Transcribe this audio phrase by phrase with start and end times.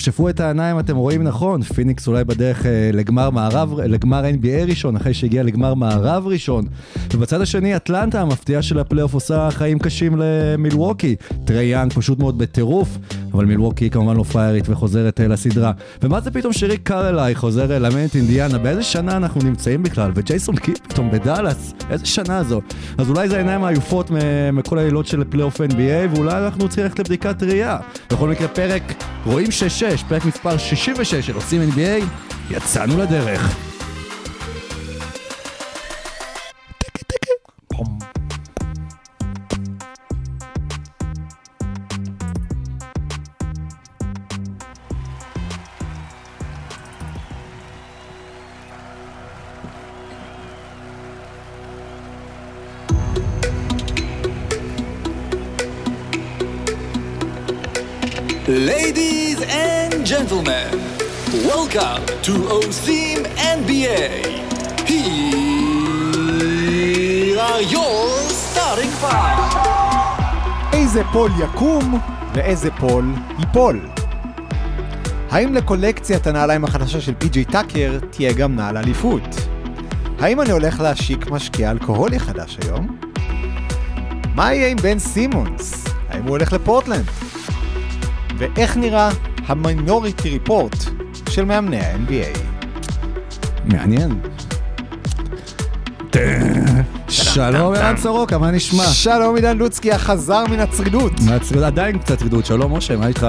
[0.00, 4.96] שפשפו את העיניים, אתם רואים נכון, פיניקס אולי בדרך אה, לגמר מערב, לגמר NBA ראשון,
[4.96, 6.64] אחרי שהגיע לגמר מערב ראשון.
[7.14, 11.16] ובצד השני, אטלנטה המפתיעה של הפלייאוף עושה חיים קשים למילווקי.
[11.44, 12.98] טרי יאנג פשוט מאוד בטירוף,
[13.34, 15.72] אבל מילווקי כמובן לא פריירית וחוזרת אה, לסדרה.
[16.02, 18.58] ומה זה פתאום שריק קרלייל חוזר לאמן את אינדיאנה?
[18.58, 20.10] באיזה שנה אנחנו נמצאים בכלל?
[20.14, 21.74] וג'ייסון קיד פתאום בדאלאס?
[21.90, 22.60] איזה שנה זו?
[22.98, 24.10] אז אולי זה העיניים העייפות
[24.52, 27.78] מכל הלילות של פלייאוף NBA, ואולי אנחנו צריכים ללכת לבדיקת ראייה.
[28.12, 28.82] בכל מקרה, פרק
[29.26, 32.04] רואים 6-6, פרק מספר 66 של עושים NBA,
[32.50, 33.69] יצאנו לדרך.
[58.68, 60.70] Ladies and gentlemen,
[61.48, 63.24] welcome to עושים
[63.56, 64.04] NBA.
[64.86, 65.30] Here
[67.40, 69.56] are your starting five.
[70.72, 72.00] איזה פול יקום
[72.34, 73.80] ואיזה פול ייפול.
[75.30, 79.36] האם לקולקציית הנעליים החדשה של פי.ג'יי טאקר תהיה גם נעל אליפות?
[80.18, 82.96] האם אני הולך להשיק משקה אלכוהולי חדש היום?
[84.34, 85.84] מה יהיה עם בן סימונס?
[86.08, 87.29] האם הוא הולך לפורטלנד?
[88.40, 89.10] ואיך נראה
[89.46, 90.76] המינוריטי ריפורט
[91.28, 92.38] של מאמני ה-NBA?
[93.64, 94.20] מעניין.
[97.08, 98.84] שלום ערן סורוקה, מה נשמע?
[98.84, 101.12] שלום עידן לוצקי החזר מן הצרידות.
[101.20, 103.26] מהצרידות, עדיין קצת רדות, שלום משה, מה איתך?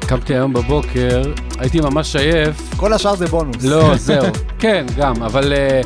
[0.00, 1.22] קמתי היום בבוקר,
[1.58, 2.74] הייתי ממש עייף.
[2.76, 3.64] כל השאר זה בונוס.
[3.64, 4.24] לא, זהו.
[4.62, 5.52] כן, גם, אבל...
[5.52, 5.80] אה,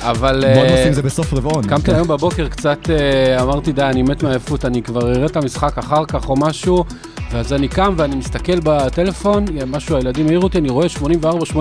[0.00, 0.44] אבל...
[0.44, 1.68] אה, בונוסים זה בסוף רבעון.
[1.68, 5.78] קמתי היום בבוקר קצת, אה, אמרתי די, אני מת מעייפות, אני כבר אראה את המשחק
[5.78, 6.84] אחר כך או משהו,
[7.32, 11.02] ואז אני קם ואני מסתכל בטלפון, משהו, הילדים העירו אותי, אני רואה 84-80,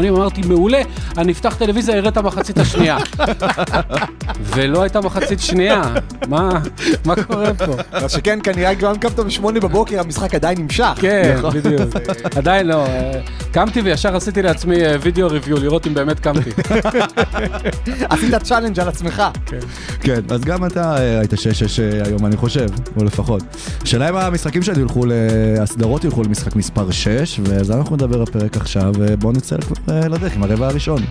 [0.09, 0.81] אמרתי, מעולה,
[1.17, 2.97] אני אפתח טלוויזיה, אראה את המחצית השנייה.
[4.55, 5.81] ולא הייתה מחצית שנייה,
[6.27, 6.49] מה,
[7.05, 7.73] מה קורה פה?
[8.01, 10.93] מה שכן, כנראה גם קמת בשמונה בבוקר, המשחק עדיין נמשך.
[10.95, 11.81] כן, בדיוק.
[12.37, 13.11] עדיין לא, אה,
[13.51, 16.49] קמתי וישר עשיתי לעצמי אה, video review, לראות אם באמת קמתי.
[18.09, 19.23] עשית challenge על עצמך.
[20.01, 22.67] כן, אז גם אתה אה, היית 6-6 אה, היום, אני חושב,
[22.97, 23.43] או לפחות.
[23.81, 25.11] השאלה אם המשחקים שלי ילכו, ל-
[25.61, 29.55] הסדרות ילכו למשחק מספר 6, ואז אנחנו נדבר בפרק עכשיו, ובואו נצא
[29.89, 31.01] אה, לדרך עם הרבע הראשון.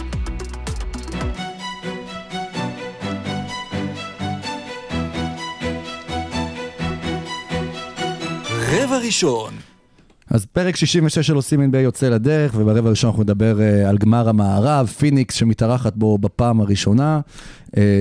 [8.72, 9.54] רבע ראשון.
[10.30, 14.28] אז פרק 66 של עושים NBA יוצא לדרך, וברבע הראשון אנחנו נדבר אה, על גמר
[14.28, 17.20] המערב, פיניקס שמתארחת בו בפעם הראשונה.
[17.76, 18.00] אה,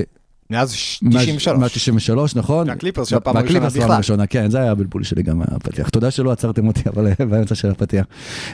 [0.50, 1.58] מאז 93.
[1.58, 2.66] מאז 93, נכון?
[2.66, 3.94] מהקליפרס של הפעם הראשונה מהקליפרס בכלל.
[3.94, 5.88] הראשונה, כן, זה היה הבלבול שלי גם מהפתיח.
[5.88, 8.06] תודה שלא עצרתם אותי, אבל אה, באמצע של הפתיח.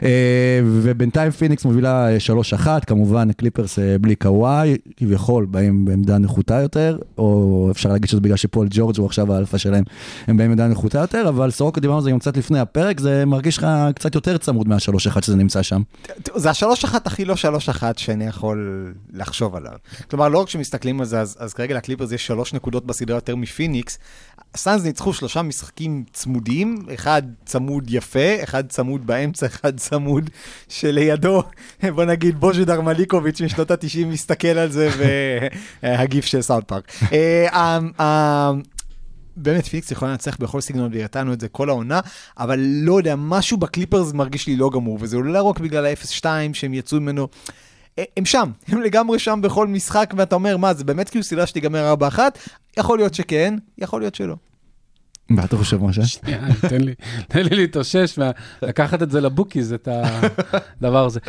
[0.02, 2.16] אה, ובינתיים פיניקס מובילה אה,
[2.64, 8.20] 3-1, כמובן קליפרס אה, בלי קוואי, כביכול באים בעמדה נחותה יותר, או אפשר להגיד שזה
[8.20, 9.84] בגלל שפול ג'ורג' הוא עכשיו האלפא שלהם,
[10.26, 13.24] הם באים בעמדה נחותה יותר, אבל סורוקה דיברנו על זה גם קצת לפני הפרק, זה
[13.24, 15.82] מרגיש לך קצת יותר צמוד מה-3-1 שזה נמצא שם.
[16.34, 19.72] זה השלוש אחת הכי לא שלוש אחת שאני יכול לחשוב עליו.
[20.10, 23.36] כלומר, לא רק כשמסתכלים על זה, אז, אז כרגע לקליפרס יש שלוש נקודות בסדרה יותר
[23.36, 23.98] מפיניקס.
[24.54, 30.30] הסאנס ניצחו שלושה משחקים צמודים, אחד צמוד יפה, אחד צמוד באמצע, אחד צמוד
[30.68, 31.42] שלידו,
[31.94, 34.90] בוא נגיד, בוז'ידר מליקוביץ' משנות ה-90 מסתכל על זה,
[35.82, 36.92] והגיף של סאונד פארק.
[37.12, 38.52] אה, אה, אה,
[39.36, 42.00] באמת פיניקס יכולה לנצח בכל סגנון והראתנו את זה כל העונה,
[42.38, 46.24] אבל לא יודע, משהו בקליפרס מרגיש לי לא גמור, וזה אולי לא רק בגלל ה-0-2
[46.52, 47.28] שהם יצאו ממנו.
[47.98, 51.46] אה, הם שם, הם לגמרי שם בכל משחק, ואתה אומר, מה, זה באמת כאילו סדרה
[51.46, 52.18] שתיגמר 4-1?
[52.76, 54.34] יכול להיות שכן, יכול להיות שלא.
[55.28, 56.06] מה אתה חושב, משה?
[56.06, 56.94] שנייה, תן לי,
[57.28, 58.18] תן לי להתאושש,
[58.62, 59.88] ולקחת את זה לבוקיז, את
[60.80, 61.20] הדבר הזה.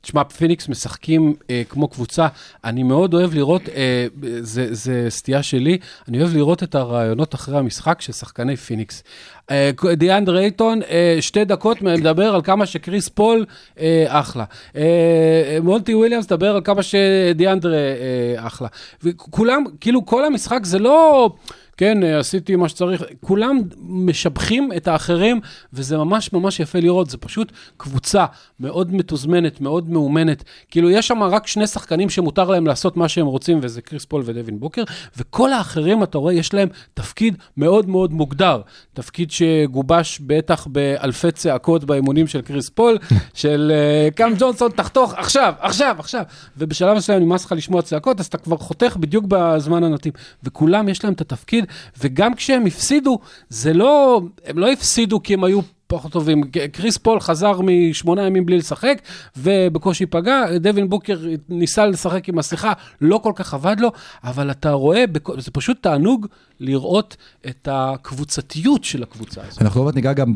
[0.00, 2.26] תשמע, פיניקס משחקים אה, כמו קבוצה,
[2.64, 4.06] אני מאוד אוהב לראות, אה,
[4.40, 5.78] זה, זה סטייה שלי,
[6.08, 9.02] אני אוהב לראות את הראיונות אחרי המשחק של שחקני פיניקס.
[9.50, 13.46] אה, דיאנדרה אייטון, אה, שתי דקות מדבר על כמה שקריס פול
[13.80, 14.44] אה, אחלה.
[14.76, 18.68] אה, מונטי וויליאמס מדבר על כמה שדיאנדרה אה, אחלה.
[19.02, 21.30] וכולם, כאילו כל המשחק זה לא...
[21.78, 25.40] כן, אה, עשיתי מה שצריך, כולם משבחים את האחרים,
[25.72, 28.26] וזה ממש ממש יפה לראות, זה פשוט קבוצה
[28.60, 30.44] מאוד מתוזמנת, מאוד מאומנת.
[30.70, 34.22] כאילו, יש שם רק שני שחקנים שמותר להם לעשות מה שהם רוצים, וזה קריס פול
[34.24, 34.82] ודווין בוקר,
[35.16, 38.60] וכל האחרים, אתה רואה, יש להם תפקיד מאוד מאוד מוגדר.
[38.94, 42.98] תפקיד שגובש בטח באלפי צעקות באימונים של קריס פול,
[43.34, 46.22] של אה, קאם ג'ונסון, תחתוך עכשיו, עכשיו, עכשיו.
[46.56, 50.14] ובשלב מסוים נמאס לך לשמוע צעקות, אז אתה כבר חותך בדיוק בזמן המתאים.
[50.42, 51.67] וכולם יש להם את התפקיד,
[52.00, 53.18] וגם כשהם הפסידו,
[53.48, 56.42] זה לא, הם לא הפסידו כי הם היו פחות טובים.
[56.72, 58.98] קריס פול חזר משמונה ימים בלי לשחק,
[59.36, 61.18] ובקושי פגע, דווין בוקר
[61.48, 63.92] ניסה לשחק עם מסכה, לא כל כך עבד לו,
[64.24, 65.04] אבל אתה רואה,
[65.38, 66.26] זה פשוט תענוג
[66.60, 67.16] לראות
[67.48, 69.62] את הקבוצתיות של הקבוצה הזאת.
[69.62, 70.32] אנחנו עוד ניגע גם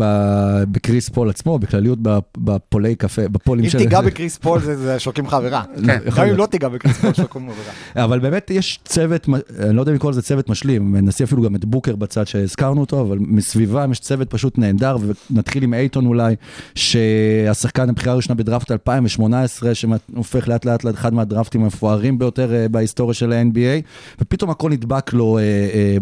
[0.70, 1.98] בקריס פול עצמו, בכלליות
[2.38, 3.78] בפולי קפה, בפולים אם של...
[3.78, 5.62] תיגע בקריס פול זה- שורקים לך עבירה.
[6.06, 6.36] יכול גם אם.
[6.36, 7.72] לא תיגע בקריס פול שורקים עבירה.
[8.04, 9.28] אבל באמת יש צוות,
[9.58, 12.80] אני לא יודע אם לקרוא לזה צוות משלים, נשים אפילו גם את בוקר בצד שהזכרנו
[12.80, 14.96] אותו, אבל מסביבם יש צוות פשוט נהדר,
[15.42, 16.34] ונתחיל עם אייטון אולי,
[16.74, 23.32] שהשחקן הבחירה הראשונה בדראפט 2018, שהופך לאט לאט לאחד מהדראפטים המפוארים ביותר אה, בהיסטוריה של
[23.32, 23.82] ה-NBA,
[24.20, 25.96] ופתאום הכל נדבק לו אה, אה,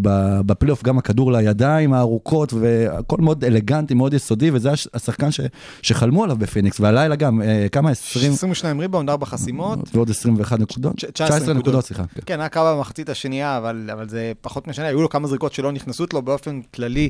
[0.47, 5.41] בפלייאוף, גם הכדור לידיים הארוכות, והכל מאוד אלגנטי, מאוד יסודי, וזה הש- השחקן ש-
[5.83, 7.91] שחלמו עליו בפיניקס, והלילה גם, כמה?
[7.91, 9.79] 20 22 ריבאונד, 4 חסימות.
[9.95, 10.97] ועוד 21 נקודות?
[10.97, 11.85] תש- 19 נקודות.
[11.85, 12.05] סליחה.
[12.15, 12.21] כן.
[12.27, 15.73] כן, היה קרה במחצית השנייה, אבל, אבל זה פחות משנה, היו לו כמה זריקות שלא
[15.73, 17.09] נכנסו לו באופן כללי.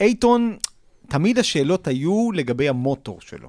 [0.00, 0.56] אייטון,
[1.08, 3.48] תמיד השאלות היו לגבי המוטור שלו.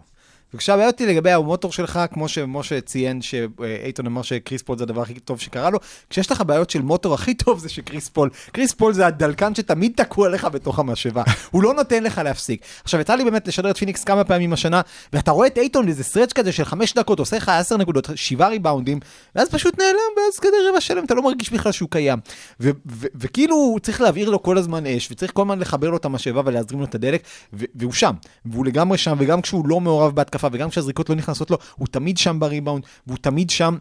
[0.53, 5.13] וכשהבעיה היא לגבי המוטור שלך, כמו שמשה ציין, שאייטון אמר שקריס פול זה הדבר הכי
[5.13, 5.79] טוב שקרה לו,
[6.09, 8.29] כשיש לך בעיות של מוטור, הכי טוב זה שקריס פול.
[8.51, 11.23] קריס פול זה הדלקן שתמיד תקוע לך בתוך המשאבה.
[11.51, 12.61] הוא לא נותן לך להפסיק.
[12.83, 14.81] עכשיו, יצא לי באמת לשדר את פיניקס כמה פעמים השנה,
[15.13, 18.49] ואתה רואה את אייטון באיזה stretch כזה של חמש דקות, עושה לך עשר נקודות, שבעה
[18.49, 18.99] ריבאונדים,
[19.35, 22.19] ואז פשוט נעלם, ואז כדי רבע שלם אתה לא מרגיש בכלל שהוא קיים.
[22.59, 26.05] ו- ו- וכאילו צריך להבעיר לו כל הזמן אש, וצריך כל הזמן לחבר לו את
[26.05, 27.21] המשאבה ולהזרים לו את הדלק,
[27.53, 28.13] והוא שם,
[28.45, 32.17] והוא לגמרי שם, וגם כשהוא לא מעורב בהתקפה, וגם כשהזריקות לא נכנסות לו, הוא תמיד
[32.17, 33.77] שם בריבאונד, והוא תמיד שם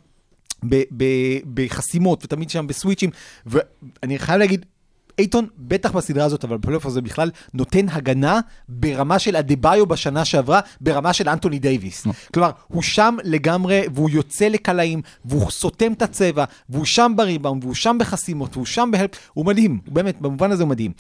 [0.68, 3.10] ב- ב- בחסימות, ותמיד שם בסוויצ'ים,
[3.46, 4.64] ואני חייב להגיד,
[5.18, 10.60] אייטון, בטח בסדרה הזאת, אבל בפלייאוף הזה בכלל, נותן הגנה ברמה של אדבאיו בשנה שעברה,
[10.80, 12.06] ברמה של אנטוני דייוויס.
[12.34, 17.74] כלומר, הוא שם לגמרי, והוא יוצא לקלעים, והוא סותם את הצבע, והוא שם בריבאונד, והוא
[17.74, 20.92] שם בחסימות, והוא שם ב help, הוא מדהים, הוא באמת, במובן הזה הוא מדהים.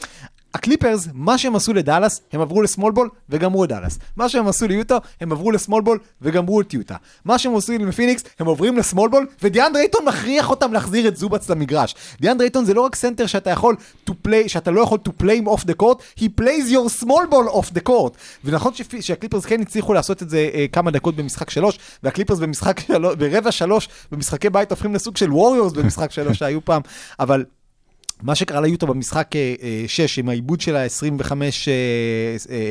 [0.56, 3.98] הקליפרס, מה שהם עשו לדאלאס, הם עברו ל small ball וגמרו את דאלאס.
[4.16, 6.96] מה שהם עשו ליוטה, הם עברו ל small ball וגמרו את יוטה.
[7.24, 11.16] מה שהם עשו לפיניקס, הם עוברים ל small ball, ודיאנדרה אייטון מכריח אותם להחזיר את
[11.16, 11.94] זובאץ למגרש.
[12.20, 13.76] דיאנדרה אייטון זה לא רק סנטר שאתה יכול
[14.10, 17.30] to play, שאתה לא יכול to play him off the court, he plays your small
[17.30, 18.16] ball off the court.
[18.44, 23.16] ונכון שהקליפרס כן הצליחו לעשות את זה אה, כמה דקות במשחק שלוש, והקליפרס במשחק שלוש,
[23.16, 26.82] ברבע שלוש, במשחקי בית הופכים לסוג של ווריורס במשחק שלוש שהיו פעם,
[27.20, 27.44] אבל
[28.22, 29.30] מה שקרה ליוטה במשחק
[29.86, 31.32] 6, עם האיבוד של ה-25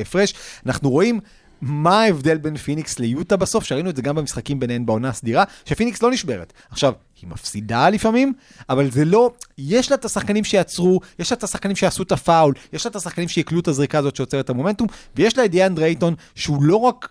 [0.02, 0.34] הפרש,
[0.66, 1.20] אנחנו רואים
[1.62, 6.04] מה ההבדל בין פיניקס ליוטה בסוף, שראינו את זה גם במשחקים ביניהן בעונה הסדירה, שפיניקס
[6.04, 6.54] לא נשברת.
[6.72, 8.34] עכשיו, היא מפסידה לפעמים,
[8.70, 12.54] אבל זה לא, יש לה את השחקנים שיעצרו, יש לה את השחקנים שיעשו את הפאול,
[12.74, 15.76] יש לה את השחקנים שיקלעו את הזריקה הזאת שיוצרת את המומנטום, ויש לה את דיאנדרה
[15.76, 17.10] אייטון, שהוא לא רק...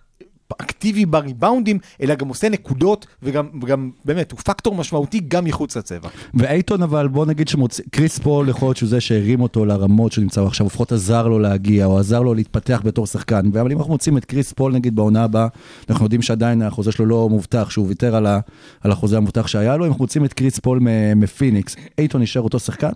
[0.52, 6.08] אקטיבי בריבאונדים, אלא גם עושה נקודות, וגם, וגם באמת, הוא פקטור משמעותי גם מחוץ לצבע.
[6.34, 10.22] ואייטון אבל בוא נגיד שמוציא, קריס פול יכול להיות שהוא זה שהרים אותו לרמות שהוא
[10.22, 13.92] נמצא עכשיו, לפחות עזר לו להגיע, או עזר לו להתפתח בתור שחקן, אבל אם אנחנו
[13.92, 15.46] מוציאים את קריס פול נגיד בעונה הבאה,
[15.90, 18.40] אנחנו יודעים שעדיין החוזה שלו לא מובטח, שהוא ויתר על, ה,
[18.80, 22.42] על החוזה המובטח שהיה לו, אם אנחנו מוציאים את קריס פול מ- מפיניקס, אייטון נשאר
[22.42, 22.90] אותו שחקן?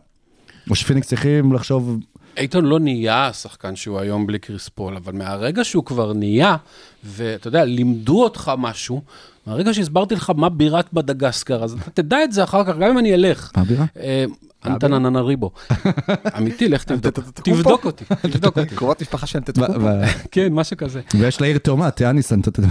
[0.71, 1.99] או שפיניקס צריכים לחשוב,
[2.39, 6.57] אייטון לא נהיה השחקן שהוא היום בלי קריס פול, אבל מהרגע שהוא כבר נהיה,
[7.09, 9.03] ואתה יודע, לימדו אותך משהו,
[9.47, 12.99] מהרגע שהסברתי לך מה בירת מדגסקר, אז אתה תדע את זה אחר כך, גם אם
[12.99, 13.51] אני אלך.
[13.57, 13.85] מה הבירה?
[14.01, 14.25] אה,
[14.67, 15.51] אנטננריבו.
[16.39, 17.19] אמיתי, לך תבדוק.
[17.35, 18.75] תבדוק אותי, תבדוק אותי.
[18.75, 19.81] קרובת משפחה של ו- נתתקו.
[19.81, 21.01] ו- כן, משהו כזה.
[21.15, 21.91] ויש לה עיר תאומה,
[22.59, 22.69] יודע.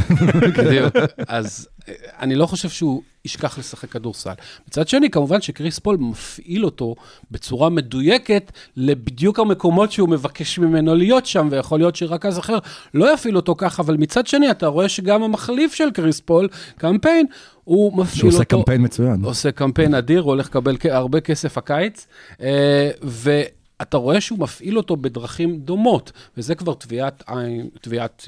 [0.58, 0.96] בדיוק.
[1.28, 4.34] אז אה, אני לא חושב שהוא ישכח לשחק כדורסל.
[4.68, 6.96] מצד שני, כמובן שקריס פול מפעיל אותו
[7.32, 12.58] בצורה מדויקת לבדיוק המקומות שהוא מבקש ממנו להיות שם, ויכול להיות שרכז אחר
[12.94, 16.96] לא יפעיל אותו ככה, אבל מצד שני, אתה רואה שגם המחליף של קריס פול, קאם
[16.96, 17.26] פיין,
[17.64, 18.38] הוא מפעיל שהוא אותו.
[18.38, 19.24] עושה קמפיין מצוין.
[19.24, 22.08] עושה קמפיין אדיר, הוא הולך לקבל הרבה כסף הקיץ,
[22.42, 28.26] אה, ואתה רואה שהוא מפעיל אותו בדרכים דומות, וזה כבר טביעת עין, טביעת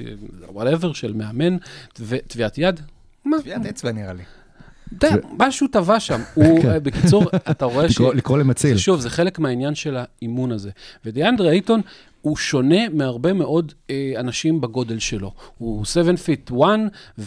[0.49, 1.57] whatever של מאמן,
[2.27, 2.79] טביעת יד.
[3.25, 3.37] מה?
[3.41, 4.23] טביעת אצבע נראה לי.
[4.97, 6.21] אתה יודע, משהו טבע שם.
[6.35, 8.01] הוא, אה, בקיצור, אתה רואה ש...
[8.13, 8.77] לקרוא- למציל.
[8.77, 10.69] שוב, זה חלק מהעניין של האימון הזה.
[11.05, 11.81] ודיאנדרה אייטון,
[12.21, 15.31] הוא שונה מהרבה מאוד אה, אנשים בגודל שלו.
[15.57, 16.57] הוא 7 feet 1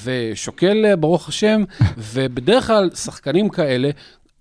[0.04, 1.64] ושוקל, אה, ברוך השם,
[2.12, 3.90] ובדרך כלל שחקנים כאלה,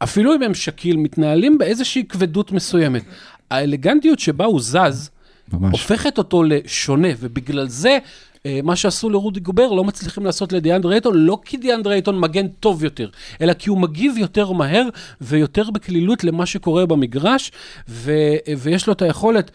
[0.03, 3.03] אפילו אם הם skilled, מתנהלים באיזושהי כבדות מסוימת.
[3.51, 5.09] האלגנטיות שבה הוא זז,
[5.53, 5.71] ממש.
[5.71, 7.97] הופכת אותו לשונה, ובגלל זה...
[8.45, 12.47] אה, מה שעשו לרודי גובר לא מצליחים לעשות לדיאנדרה אייטון, לא כי דיאנדרה אייטון מגן
[12.47, 13.09] טוב יותר,
[13.41, 14.83] אלא כי הוא מגיב יותר מהר
[15.21, 17.51] ויותר בקלילות למה שקורה במגרש,
[17.89, 18.11] ו,
[18.57, 19.51] ויש לו את היכולת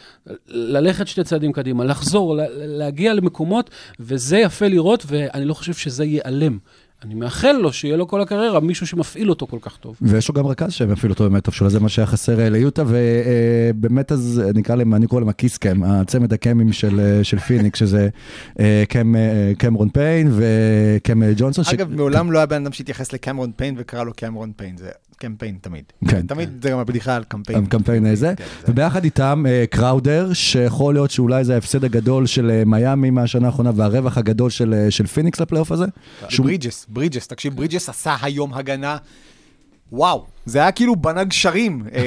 [0.49, 6.05] ללכת שתי צעדים קדימה, לחזור, לה- להגיע למקומות, וזה יפה לראות, ואני לא חושב שזה
[6.05, 6.59] ייעלם.
[7.05, 9.97] אני מאחל לו שיהיה לו כל הקריירה מישהו שמפעיל אותו כל כך טוב.
[10.03, 12.83] ויש לו גם רכז שמפעיל אותו באמת טוב שלו, זה מה שהיה חסר אה, ליוטה,
[12.87, 18.09] ובאמת אז נקרא להם, אני קורא להם הקיסקאם, הצמד הקאמים של, אה, של פיניק, שזה
[18.61, 21.65] אה, קאם, אה, קמרון פיין וקאם אה, ג'ונסון.
[21.65, 24.89] ש- אגב, מעולם לא היה בן אדם שהתייחס לקמרון פיין וקרא לו קמרון פיין, זה
[25.17, 25.85] קמפיין תמיד.
[26.09, 26.27] כן.
[26.27, 27.65] תמיד זה גם הבדיחה על קמפיין.
[27.65, 32.51] הקמפיין הזה, כן, זה- וביחד איתם אה, קראודר, שיכול להיות שאולי זה ההפסד הגדול של
[32.51, 35.85] אה, מיאמי מהשנה האחרונה והרווח הגדול של, אה, של פיניקס לפלייאוף הזה.
[36.29, 38.97] שהוא- ברידג'ס, ברידג'ס, תקשיב, ברידג'ס עשה היום הגנה.
[39.93, 41.99] וואו, זה היה כאילו בנה גשרים אה,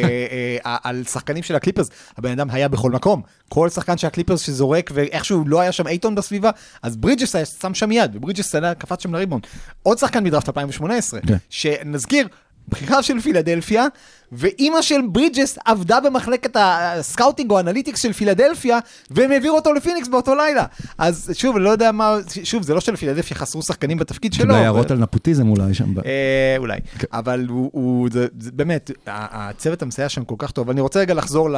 [0.65, 1.89] אה, על שחקנים של הקליפרס.
[2.17, 3.21] הבן אדם היה בכל מקום.
[3.49, 6.49] כל שחקן של הקליפרס שזורק ואיכשהו לא היה שם אייטון בסביבה,
[6.83, 9.39] אז ברידג'ס שם שם יד, וברידג'ס קפץ שם לריבאונד.
[9.83, 11.37] עוד שחקן מדראפט 2018, כן.
[11.49, 12.27] שנזכיר,
[12.69, 13.85] בחירה של פילדלפיה,
[14.31, 18.79] ואימא של ברידג'ס עבדה במחלקת ה scouting או אנליטיקס של פילדלפיה,
[19.11, 20.65] והם העבירו אותו לפיניקס באותו לילה.
[20.97, 24.53] אז שוב, אני לא יודע מה, שוב, זה לא שלפילדלפיה חסרו שחקנים בתפקיד שלו.
[24.53, 25.93] אבל- הערות על נפוטיזם אולי שם.
[26.05, 27.07] אה, אולי, כן.
[27.13, 28.09] אבל הוא,
[28.53, 30.69] באמת, הצוות המסייע שם כל כך טוב.
[30.69, 31.49] אני רוצה רגע לחזור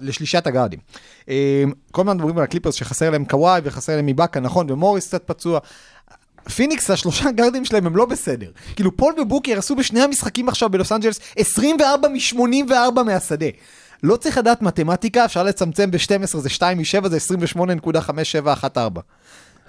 [0.00, 0.78] לשלישת הגארדים.
[1.28, 5.22] אה, כל הזמן מדברים על הקליפרס שחסר להם קוואי וחסר להם מבאקה, נכון, ומוריס קצת
[5.26, 5.58] פצוע.
[6.54, 8.50] פיניקס, השלושה גארדים שלהם הם לא בסדר.
[8.76, 13.46] כאילו, פול ובוקר עשו בשני המשחקים עכשיו בלוס אנג'לס 24 מ-84 מהשדה.
[14.02, 17.18] לא צריך לדעת מתמטיקה, אפשר לצמצם ב-12, זה 2 מ-7, זה
[17.56, 18.78] 28.5714.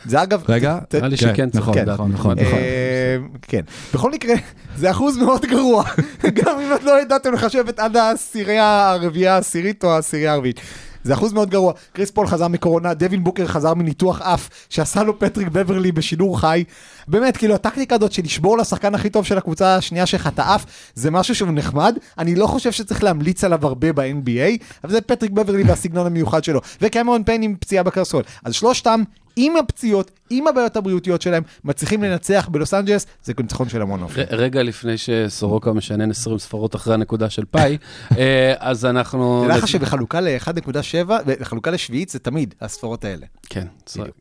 [0.05, 0.43] זה אגב...
[0.49, 1.93] רגע, ת- נראה לי שכן צריך נכון, לדעת.
[1.99, 2.39] נכון, נכון.
[2.39, 3.61] אה, כן.
[3.93, 4.33] בכל מקרה,
[4.77, 5.83] זה אחוז מאוד גרוע.
[6.43, 10.59] גם אם את לא ידעתם לחשב את עד העשירייה הרביעייה העשירית או העשירייה הרביעית.
[11.03, 11.73] זה אחוז מאוד גרוע.
[11.93, 16.63] קריס פול חזר מקורונה, דווין בוקר חזר מניתוח אף, שעשה לו פטריק בברלי בשידור חי.
[17.07, 20.65] באמת, כאילו, הטקטיקה הזאת של לשבור לשחקן הכי טוב של הקבוצה השנייה שלך את האף,
[20.95, 21.97] זה משהו שהוא נחמד.
[22.17, 26.61] אני לא חושב שצריך להמליץ עליו הרבה ב-NBA, אבל זה פטריק בברלי והסגנון המיוחד שלו.
[26.81, 28.23] וקמרון פיין עם פציעה בקרסול.
[28.43, 29.03] אז שלושתם,
[29.35, 34.21] עם הפציעות, עם הבעיות הבריאותיות שלהם, מצליחים לנצח בלוס אנג'לס, זה ניצחון של המון אופי.
[34.29, 37.77] רגע לפני שסורוקה משנן 20 ספרות אחרי הנקודה של פאי,
[38.17, 39.43] אה, אז אנחנו...
[39.45, 43.25] תדע לך שבחלוקה ל-1.7, בחלוקה לשביעית זה תמיד הספרות האלה.
[43.49, 43.67] כן,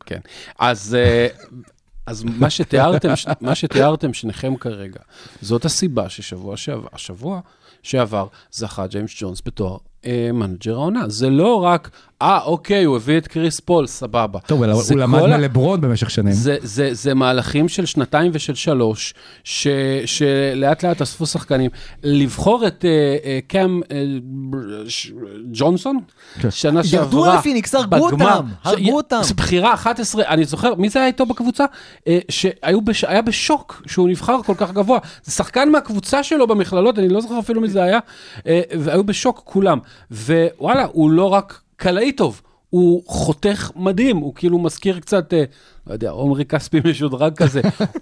[0.05, 0.19] כן.
[0.59, 1.27] אז, אה,
[2.05, 3.09] אז מה שתיארתם,
[3.41, 4.99] מה שתיארתם שניכם כרגע,
[5.41, 7.39] זאת הסיבה ששבוע שעבר, השבוע
[7.83, 11.03] שעבר זכה ג'יימס ג'ונס בתואר אה, manager העונה.
[11.09, 11.89] זה לא רק,
[12.21, 14.39] אה, אוקיי, הוא הביא את קריס פול, סבבה.
[14.39, 16.33] טוב, זה הוא למד מלברון במשך שנים.
[16.33, 19.13] זה, זה, זה מהלכים של שנתיים ושל שלוש,
[19.43, 19.67] ש,
[20.05, 21.71] שלאט לאט אספו שחקנים.
[22.03, 22.89] לבחור את אה,
[23.25, 24.03] אה, קאם אה,
[24.87, 25.11] ש-
[25.53, 25.99] ג'ונסון,
[26.41, 26.51] כן.
[26.51, 27.95] שנה ירדו שעברה, על פיניקס, הרגו.
[27.97, 29.19] אותם, הרגו ש- אותם.
[29.23, 31.65] זו בחירה 11, אני זוכר, מי זה היה איתו בקבוצה?
[32.07, 34.99] אה, שהיה בשוק שהוא נבחר כל כך גבוה.
[35.23, 37.99] זה שחקן מהקבוצה שלו במכללות, אני לא זוכר אפילו מי זה היה,
[38.47, 39.79] אה, והיו בשוק כולם.
[40.11, 42.41] ווואלה, הוא לא רק קלעי טוב.
[42.69, 45.43] הוא חותך מדהים, הוא כאילו מזכיר קצת, אה,
[45.87, 47.61] לא יודע, עומרי כספי משודרג כזה,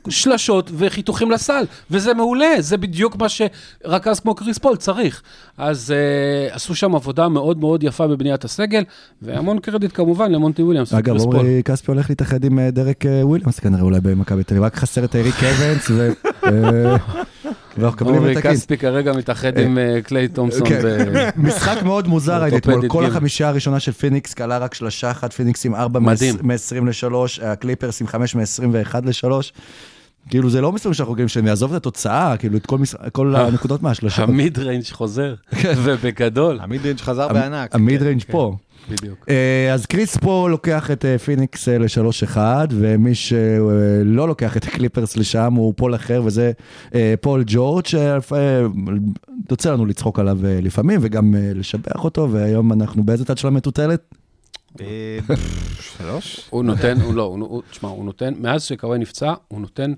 [0.09, 5.21] שלשות וחיתוכים לסל, וזה מעולה, זה בדיוק מה שרכז כמו קריס פול צריך.
[5.57, 8.83] אז אה, עשו שם עבודה מאוד מאוד יפה בבניית הסגל,
[9.21, 11.17] והמון קרדיט כמובן למונטי וויליאמס אגב.
[11.17, 15.03] עומרי כספי הולך להתאחד עם אה, דרק וויליאמס כנראה אולי במכבי תל אביב, רק חסר
[15.03, 16.11] את אריק אבנס, ו-
[17.77, 18.59] ואנחנו מקבלים את הכיס.
[18.59, 20.69] כספי כרגע מתאחד עם אה, קליי תומפסון.
[20.69, 20.79] כן.
[20.83, 23.11] ו- משחק מאוד מוזר הייתי אתמול, כל גיל.
[23.11, 26.35] החמישייה הראשונה של פיניקס כלה רק שלושה אחת, פיניקס עם 4 מדהים.
[26.41, 27.15] מ-20 ל-3,
[27.45, 29.31] הקליפרס עם 5 מ-21 ל-3.
[30.29, 32.77] כאילו זה לא מסוים שאנחנו רגילים שהם יעזוב את התוצאה, כאילו את כל
[33.11, 34.23] כל אה, הנקודות מהשלושה.
[34.23, 36.59] המיד ריינג' חוזר, ובגדול.
[36.61, 37.75] המידרינג' חזר בענק.
[37.75, 38.55] המיד ריינג' פה.
[38.89, 39.25] בדיוק.
[39.29, 42.37] אה, אז קריס פה לוקח את אה, פיניקס אה, ל-3-1,
[42.71, 46.51] ומי שלא לוקח את הקליפרס לשם הוא פול אחר, וזה
[47.21, 53.47] פול ג'ורג', שיוצא לנו לצחוק עליו לפעמים, וגם לשבח אותו, והיום אנחנו באיזה צד של
[53.47, 54.15] המטוטלת?
[55.79, 56.47] שלוש?
[56.49, 59.93] הוא נותן, הוא לא, הוא, הוא, תשמע, הוא נותן, מאז שקוואי נפצע, הוא נותן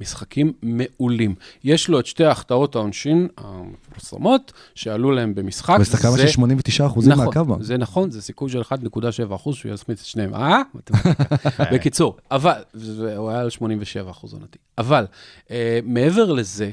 [0.00, 1.34] משחקים מעולים.
[1.64, 5.74] יש לו את שתי החטאות העונשין המפורסמות, שעלו להם במשחק.
[5.74, 7.56] הוא השחקן זה- של 89 אחוזים נכון, מהקו.
[7.64, 9.02] זה נכון, זה סיכוי של 1.7
[9.34, 10.34] אחוז שהוא יסמיץ את שניהם.
[10.34, 10.60] אה?
[11.72, 14.58] בקיצור, אבל, זה- הוא היה על 87 אחוז עונתי.
[14.78, 15.06] אבל,
[15.50, 16.70] אה, מעבר לזה,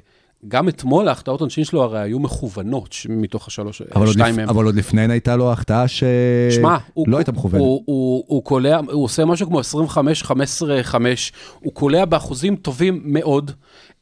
[0.47, 4.35] גם אתמול ההחטאות עונשין שלו הרי היו מכוונות, מתוך השלוש, אבל עוד, שתיים.
[4.35, 4.49] מהם.
[4.49, 6.77] אבל עוד לפני הייתה לו החטאה שלא
[7.07, 7.61] לא הייתה מכוונת.
[7.61, 13.01] הוא, הוא, הוא קולע, הוא עושה משהו כמו 25, 15, 5, הוא קולע באחוזים טובים
[13.05, 13.51] מאוד.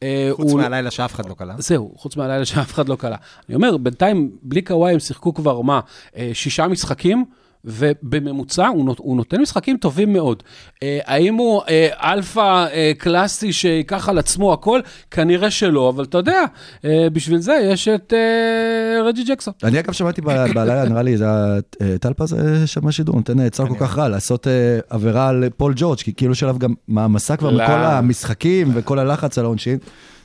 [0.03, 1.53] אה, חוץ הוא- מהלילה שאף אחד לא קלע.
[1.57, 3.15] זהו, חוץ מהלילה שאף אחד לא קלע.
[3.49, 5.79] אני אומר, בינתיים, בלי קוואי הם שיחקו כבר, מה,
[6.17, 7.25] אה, שישה משחקים,
[7.65, 10.43] ובממוצע הוא, נות, הוא נותן משחקים טובים מאוד.
[10.83, 14.79] אה, האם הוא אה, אלפא אה, קלאסי שייקח על עצמו הכל?
[15.11, 16.43] כנראה שלא, אבל אתה יודע,
[16.85, 19.53] אה, בשביל זה יש את אה, רג'י ג'קסון.
[19.63, 20.21] אני אגב שמעתי
[20.55, 24.07] בלילה, נראה לי, זה היה אה, טלפז אה, שם השידור, נותן עצה כל כך רע,
[24.07, 27.63] לעשות אה, עבירה על פול ג'ורג', כי כאילו יש עליו גם מעמסה כבר לא.
[27.63, 29.77] מכל המשחקים וכל הלחץ על העונשין,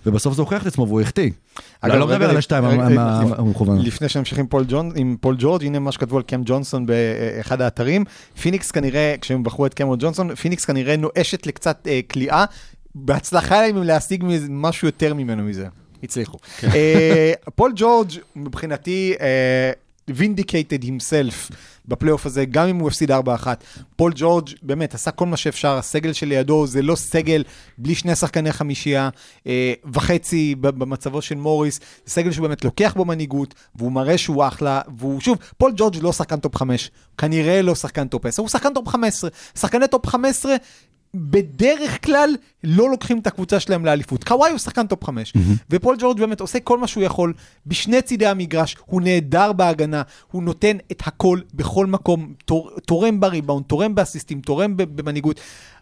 [0.06, 1.30] ובסוף זה הוכיח את עצמו והוא החטיא.
[1.80, 3.78] אגב, אני לא מדבר על השתיים המכוון.
[3.78, 4.38] לפני שנמשיך
[4.96, 8.04] עם פול, ג'ורג', הנה מה שכתבו על קם ג'ונסון באחד האתרים.
[8.40, 12.44] פיניקס כנראה, כשהם בחרו את קמרון ג'ונסון, פיניקס כנראה נואשת לקצת אה, קליעה.
[12.94, 15.66] בהצלחה להם להשיג משהו יותר ממנו מזה.
[16.02, 16.38] הצליחו.
[16.64, 19.14] אה, פול ג'ורג' מבחינתי,
[20.19, 21.55] vindicated himself
[21.88, 23.14] בפלייאוף הזה, גם אם הוא הפסיד 4-1.
[23.97, 27.45] פול ג'ורג' באמת עשה כל מה שאפשר, הסגל שלידו זה לא סגל
[27.79, 29.09] בלי שני שחקני חמישייה
[29.47, 34.47] אה, וחצי במצבו של מוריס, זה סגל שהוא באמת לוקח בו מנהיגות, והוא מראה שהוא
[34.47, 38.49] אחלה, והוא שוב, פול ג'ורג' לא שחקן טופ 5, כנראה לא שחקן טופ 10, הוא
[38.49, 39.31] שחקן טופ 15.
[39.55, 40.57] שחקני טופ 15
[41.14, 44.25] בדרך כלל לא לוקחים את הקבוצה שלהם לאליפות.
[44.25, 45.33] קוואי הוא שחקן טופ 5,
[45.71, 47.33] ופול ג'ורג' באמת עושה כל מה שהוא יכול
[47.67, 53.64] בשני צידי המגרש, הוא נהדר בהגנה, הוא נותן את הכל בכל מקום, תור, תורם בריבאונד,
[53.67, 55.40] תורם באסיסטים, תורם במנהיגות.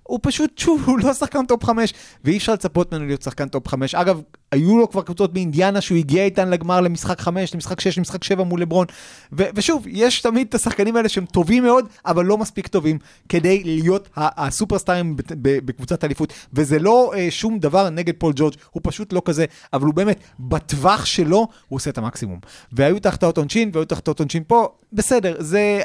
[0.09, 3.69] הוא פשוט, שוב, הוא לא שחקן טופ 5, ואי אפשר לצפות ממנו להיות שחקן טופ
[3.69, 3.95] 5.
[3.95, 4.21] אגב,
[4.53, 8.45] היו לו כבר קבוצות באינדיאנה שהוא הגיע איתן לגמר למשחק 5, למשחק 6, למשחק 7
[8.45, 8.87] מול לברון.
[9.33, 12.99] ו- ושוב, יש תמיד את השחקנים האלה שהם טובים מאוד, אבל לא מספיק טובים
[13.29, 16.33] כדי להיות הסופרסטארים בקבוצת אליפות.
[16.53, 20.21] וזה לא אה, שום דבר נגד פול ג'ורג', הוא פשוט לא כזה, אבל הוא באמת,
[20.41, 22.39] בטווח שלו, הוא עושה את המקסימום.
[22.73, 25.81] והיו את ההחטאות עונשין, והיו את ההחטאות עונשין פה, בסדר, זה...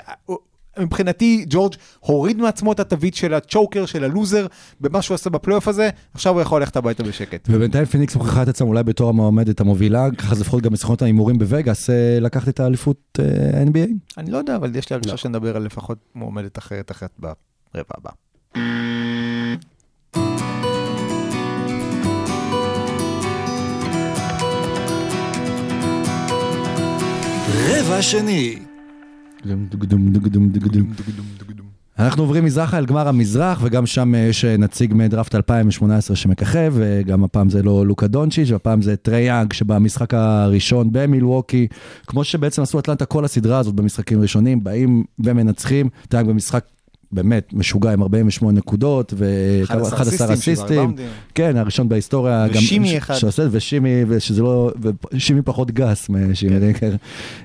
[0.79, 4.47] מבחינתי ג'ורג' הוריד מעצמו את התווית של הצ'וקר, של הלוזר,
[4.81, 7.47] במה שהוא עשה בפלייאוף הזה, עכשיו הוא יכול ללכת הביתה בשקט.
[7.51, 11.89] ובינתיים פיניקס מוכיחה את עצמם אולי בתור המועמדת המובילה, ככה לפחות גם בסוכנות ההימורים בווגאס,
[11.89, 13.89] אה, לקחת את האליפות אה, NBA.
[14.17, 15.17] אני לא יודע, אבל יש לי הרגשה לא.
[15.17, 18.09] שנדבר על לפחות מועמדת אחרת אחרת ברבע הבא.
[27.69, 28.72] רבע שני.
[31.99, 36.73] אנחנו עוברים מזרחה אל גמר המזרח, וגם שם אה, יש אה, נציג מדראפט 2018 שמככב,
[36.75, 41.67] וגם הפעם זה לא לוקה דונצ'יץ', והפעם זה טרי יאנג, שבמשחק הראשון במילווקי,
[42.07, 46.65] כמו שבעצם עשו אטלנטה כל הסדרה הזאת במשחקים ראשונים, באים ומנצחים, טרי יאנג במשחק
[47.13, 50.95] באמת משוגע עם 48 נקודות, ו-11 אסיסטים.
[51.35, 52.47] כן, הראשון בהיסטוריה.
[52.53, 53.13] ו shimmy אחד.
[53.13, 54.71] שעושה, ו shimmy, ושזה לא,
[55.13, 56.89] ושימי פחות גס משימי דקר.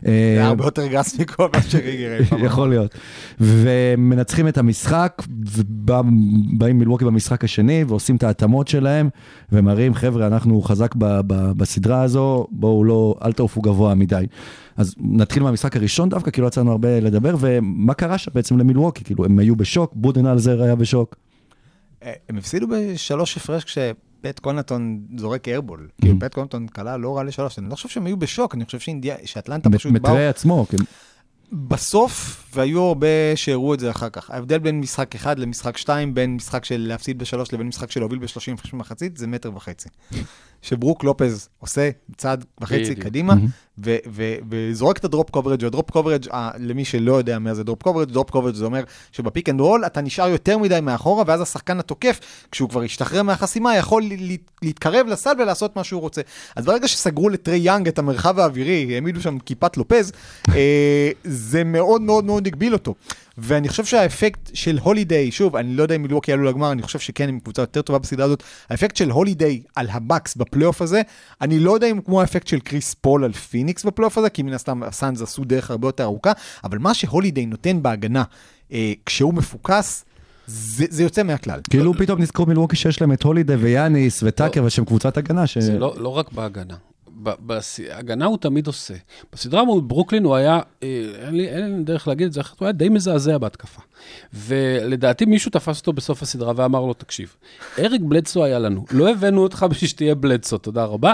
[0.02, 2.18] זה היה הרבה יותר גס מכל מה שריגר.
[2.38, 2.94] יכול להיות.
[3.40, 9.08] ומנצחים את המשחק, ובאים מילווקי במשחק השני, ועושים את ההתאמות שלהם,
[9.52, 10.94] ומראים, חבר'ה, אנחנו חזק
[11.28, 14.24] בסדרה הזו, בואו לא, אל תעופו גבוה מדי.
[14.78, 18.58] אז נתחיל מהמשחק הראשון דווקא, כי לא יצא לנו הרבה לדבר, ומה קרה שם בעצם
[18.58, 19.04] למילווקי?
[19.04, 21.16] כאילו, הם היו בשוק, בודנהלזר היה בשוק.
[22.02, 25.88] אה, הם הפסידו בשלוש הפרש כשפט קונטון זורק איירבול.
[26.00, 28.78] כאילו פט קונטון קלע לא רע לשלוש, אני לא חושב שהם היו בשוק, אני חושב
[29.24, 30.76] שאטלנטה פשוט באו מטרי עצמו, כן.
[31.52, 34.30] בסוף, והיו הרבה שהראו את זה אחר כך.
[34.30, 38.18] ההבדל בין משחק אחד למשחק שתיים, בין משחק של להפסיד בשלוש לבין משחק של להוביל
[38.18, 39.88] בשלושים הפרש במחצית, זה מטר וחצי.
[40.62, 42.94] שברוק לופז עושה צעד וחצי.
[42.94, 43.34] קדימה,
[43.84, 46.26] ו- ו- וזורק את ה drop coverage, וה drop coverage,
[46.58, 49.86] למי שלא יודע מה זה drop coverage, drop coverage זה אומר שב pick and roll
[49.86, 52.20] אתה נשאר יותר מדי מאחורה, ואז השחקן התוקף,
[52.52, 54.02] כשהוא כבר השתחרר מהחסימה, יכול
[54.62, 56.20] להתקרב לסל ולעשות מה שהוא רוצה.
[56.56, 60.12] אז ברגע שסגרו לטרי יאנג את המרחב האווירי, העמידו שם כיפת לופז,
[60.54, 62.94] אה, זה מאוד מאוד מאוד הגביל אותו.
[63.40, 66.98] ואני חושב שהאפקט של הולידיי, שוב, אני לא יודע אם מילווקי יעלו לגמר, אני חושב
[66.98, 71.02] שכן, הם קבוצה יותר טובה בסדרה הזאת, האפקט של הולידיי על הבאקס בפלייאוף הזה,
[71.40, 74.42] אני לא יודע אם הוא כמו האפקט של קריס פול על פיניקס בפלייאוף הזה, כי
[74.42, 76.32] מן הסתם הסאנז עשו דרך הרבה יותר ארוכה,
[76.64, 78.22] אבל מה שהולידיי נותן בהגנה,
[78.72, 80.04] אה, כשהוא מפוקס,
[80.46, 81.60] זה, זה יוצא מהכלל.
[81.70, 85.46] כאילו פתאום נזכרו מילווקי שיש להם את הולידי ויאניס וטאקר, ושהם קבוצת הגנה.
[85.46, 86.74] ש- זה לא, לא רק בהגנה.
[87.18, 88.94] בהגנה הוא תמיד עושה.
[89.32, 92.66] בסדרה מול ברוקלין הוא היה, אה, אין לי, אין לי דרך להגיד את זה הוא
[92.66, 93.80] היה די מזעזע בהתקפה.
[94.34, 97.36] ולדעתי מישהו תפס אותו בסוף הסדרה ואמר לו, תקשיב,
[97.78, 101.12] אריק בלדסו היה לנו, לא הבאנו אותך בשביל שתהיה בלדסו, תודה רבה.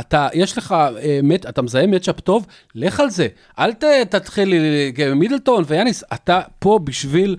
[0.00, 3.28] אתה, יש לך, אה, מת, אתה מזהה מצ'אפ טוב, לך על זה.
[3.58, 4.54] אל ת, תתחיל,
[4.98, 7.36] אה, מידלטון ויאניס, אתה פה בשביל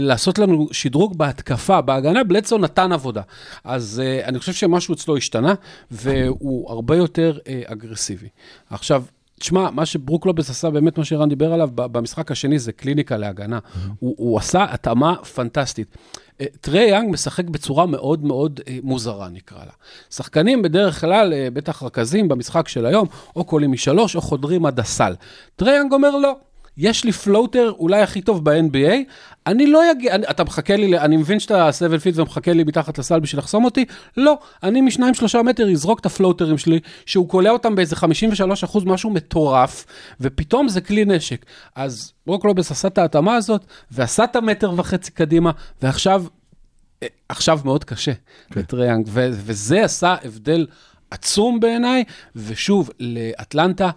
[0.00, 3.22] לעשות לנו שדרוג בהתקפה, בהגנה, בלדסון נתן עבודה.
[3.64, 5.54] אז אה, אני חושב שמשהו אצלו השתנה,
[5.90, 8.28] והוא הרבה יותר אה, אגרסיבי.
[8.70, 9.02] עכשיו,
[9.40, 13.58] תשמע, מה שברוק לובס עשה, באמת מה שערן דיבר עליו, במשחק השני זה קליניקה להגנה.
[13.98, 15.96] הוא, הוא עשה התאמה פנטסטית.
[16.40, 19.72] אה, טרי יאנג משחק בצורה מאוד מאוד אה, מוזרה, נקרא לה.
[20.10, 24.80] שחקנים בדרך כלל, אה, בטח רכזים במשחק של היום, או קולעים משלוש או חודרים עד
[24.80, 25.14] הסל.
[25.56, 26.36] טרי יאנג אומר לא.
[26.78, 28.92] יש לי floater אולי הכי טוב ב-NBA,
[29.46, 32.98] אני לא אגיע, אני- אתה מחכה לי, אני מבין שאתה 7 feet ומחכה לי מתחת
[32.98, 33.84] לסל בשביל לחסום אותי,
[34.16, 38.84] לא, אני משניים שלושה מטר אזרוק את הפלוטרים שלי, שהוא קולע אותם באיזה 53 אחוז,
[38.84, 39.84] משהו מטורף,
[40.20, 41.46] ופתאום זה כלי נשק.
[41.74, 43.60] אז ברוק לופז עשה את ההתאמה הזאת,
[43.90, 45.50] ועשה את המטר וחצי קדימה,
[45.82, 46.24] ועכשיו,
[47.02, 48.12] אה, עכשיו מאוד קשה
[48.56, 50.66] לטרי יאנג, ו- וזה עשה הבדל.
[51.10, 52.04] עצום בעיניי,
[52.36, 53.90] ושוב, לאטלנטה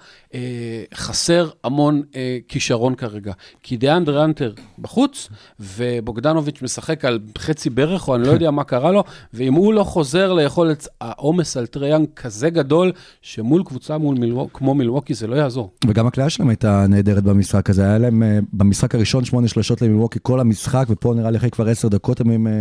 [0.93, 3.33] חסר המון אה, כישרון כרגע.
[3.63, 8.91] כי דיאנדרה האנטר בחוץ, ובוגדנוביץ' משחק על חצי ברך, או אני לא יודע מה קרה
[8.91, 14.17] לו, ואם הוא לא חוזר ליכולת העומס על טרי יאנג כזה גדול, שמול קבוצה מול
[14.19, 15.71] מלווק, כמו מילווקי זה לא יעזור.
[15.87, 20.19] וגם הקלעה שלהם הייתה נהדרת במשחק הזה, היה להם אה, במשחק הראשון שמונה שלשות למילווקי
[20.21, 22.53] כל המשחק, ופה נראה לי אחרי כבר עשר דקות הם עם אה,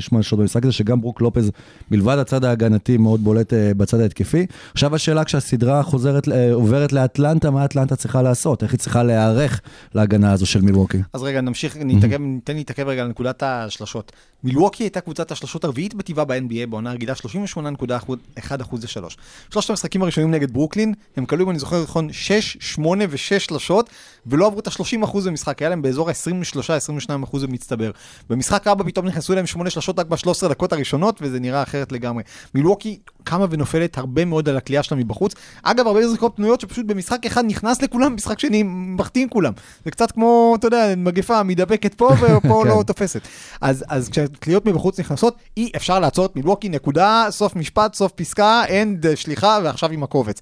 [0.00, 1.50] שמונה שלשות במשחק הזה, שגם ברוק לופז,
[1.90, 4.46] מלבד הצד ההגנתי, מאוד בולט אה, בצד ההתקפי.
[4.72, 8.62] עכשיו השאלה כשהסדרה חוזרת, אה, עוברת לאטלנטה, מה אטלנטה צריכה לעשות?
[8.62, 9.60] איך היא צריכה להיערך
[9.94, 10.98] להגנה הזו של מילווקי?
[11.12, 14.12] אז רגע, נמשיך, ניתן להתעכב רגע על נקודת השלשות.
[14.44, 19.16] מילווקי הייתה קבוצת השלשות הרביעית בטבעה ב-NBA בעונה רגילה 38.1% לשלוש.
[19.50, 23.90] שלושת המשחקים הראשונים נגד ברוקלין, הם כלו, אם אני זוכר נכון, 6, 8 ו-6 שלשות,
[24.26, 27.90] ולא עברו את ה-30% במשחק, היה להם באזור ה-23-22% במצטבר.
[28.30, 32.22] במשחק רבא פתאום נכנסו להם 8 שלשות רק ב-13 דקות הראשונות, וזה נראה אחרת לגמרי.
[32.54, 35.34] מילווקי קמה ונופלת הרבה מאוד על הכלייה שלה מבחוץ.
[35.62, 39.52] אגב, הרבה זריקות פנויות שפשוט במשחק אחד נכנס לכולם, במשחק שני מחטיא כולם.
[39.84, 43.20] זה קצת כמו, אתה יודע, מגפה מידבקת פה ופה לא תופסת.
[43.60, 48.64] אז, אז כשהקליעות מבחוץ נכנסות, אי אפשר לעצור את מילווקי, נקודה, סוף משפט, סוף פסקה,
[48.68, 50.40] אין שליחה, ועכשיו עם הקובץ.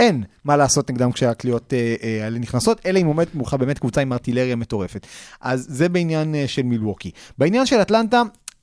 [0.00, 4.00] אין מה לעשות נגדם כשהקליעות אה, אה, האלה נכנסות, אלא אם עומדת מולך באמת קבוצה
[4.00, 5.06] עם ארטילריה מטורפת.
[5.40, 7.10] אז זה בעניין אה, של מילווקי.
[7.38, 8.22] בעניין של אטלנטה,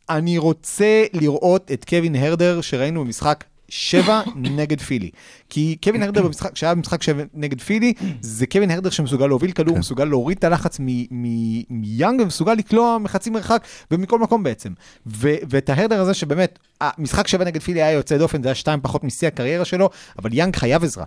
[0.09, 5.09] אני רוצה לראות את קווין הרדר שראינו במשחק שבע נגד פילי.
[5.49, 9.77] כי קווין הרדר במשחק, כשהיה במשחק שבע נגד פילי, זה קווין הרדר שמסוגל להוביל כדור,
[9.79, 14.73] מסוגל להוריד את הלחץ מ- מ- מיאנג ומסוגל לקלוע מחצי מרחק ומכל מקום בעצם.
[15.07, 18.79] ו- ואת ההרדר הזה שבאמת, המשחק שבע נגד פילי היה יוצא דופן, זה היה שתיים
[18.81, 21.05] פחות משיא הקריירה שלו, אבל יאנג חייב עזרה.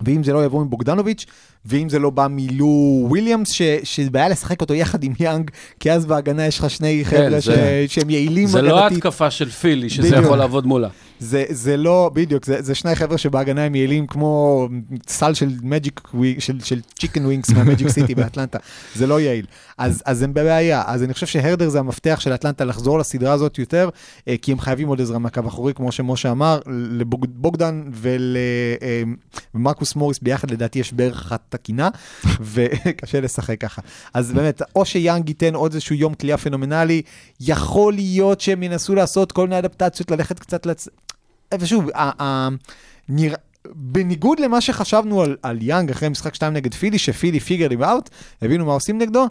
[0.00, 1.26] ואם זה לא יבוא מבוגדנוביץ',
[1.64, 2.66] ואם זה לא בא מלו
[3.08, 7.30] וויליאמס, ש- שבעיה לשחק אותו יחד עם יאנג, כי אז בהגנה יש לך שני חבר'ה
[7.40, 7.40] זה-
[7.88, 8.92] ש- שהם יעילים זה לא הגנתית.
[9.04, 10.24] ההתקפה של פילי, שזה בדיוק.
[10.24, 10.88] יכול לעבוד מולה.
[11.18, 14.68] זה, זה לא, בדיוק, זה, זה שני חבר'ה שבהגנה הם יעילים כמו
[15.08, 16.00] סל של מג'יק,
[16.38, 18.58] של, של chicken wings מהמג'יק סיטי באטלנטה,
[18.94, 19.46] זה לא יעיל.
[19.78, 23.58] אז, אז הם בבעיה, אז אני חושב שהרטר זה המפתח של אטלנטה לחזור לסדרה הזאת
[23.58, 23.88] יותר,
[24.28, 26.58] אה, כי הם חייבים עוד עזרה מהקו האחורי, כמו שמשה אמר,
[26.90, 27.82] לבוגדן
[29.54, 31.88] ולמרקוס מוריס ביחד לדעתי יש בערך אחת תקינה,
[32.40, 33.82] וקשה לשחק ככה.
[34.14, 37.02] אז באמת, או שיאנג ייתן עוד איזשהו יום קליעה פנומנלי,
[37.40, 40.88] יכול להיות שהם ינסו לעשות כל מיני אדפטציות, ללכת קצת לצ...
[41.58, 41.90] ושוב,
[43.08, 43.36] נראה...
[43.74, 48.10] בניגוד למה שחשבנו על, על יאנג אחרי משחק 2 נגד פילי, שפילי figured it out,
[48.42, 49.26] הבינו מה עושים נגדו,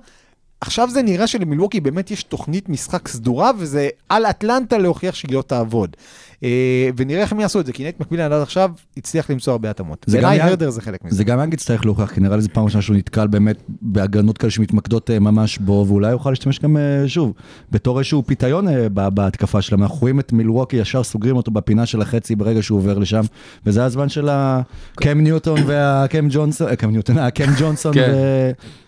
[0.62, 5.42] עכשיו זה נראה שלמילווקי באמת יש תוכנית משחק סדורה, וזה על אטלנטה להוכיח שהיא לא
[5.42, 5.96] תעבוד.
[6.44, 9.70] אה, ונראה איך הם יעשו את זה, כי נייט מקמילן עד עכשיו הצליח למצוא הרבה
[9.70, 10.06] התאמות.
[10.08, 11.16] בעיניי הרטר זה חלק מזה.
[11.16, 14.38] זה גם יאנג יצטרך להוכיח, כי נראה לי זו פעם ראשונה שהוא נתקל באמת בהגנות
[14.38, 17.34] כאלה שמתמקדות אה, ממש בו, ואולי יוכל להשתמש גם, אה, שוב,
[17.72, 19.84] בתור איזשהו פיתיון ב- בהתקפה שלהם.
[19.84, 23.22] אנחנו רואים את מילווקי, ישר סוגרים אותו בפינה של החצי ברגע שהוא עובר לשם,
[23.66, 28.14] וזה הזמן של הקם ניוטון והקם ג'ונסון, קם ניוטון, הקם ג'ונסון כן.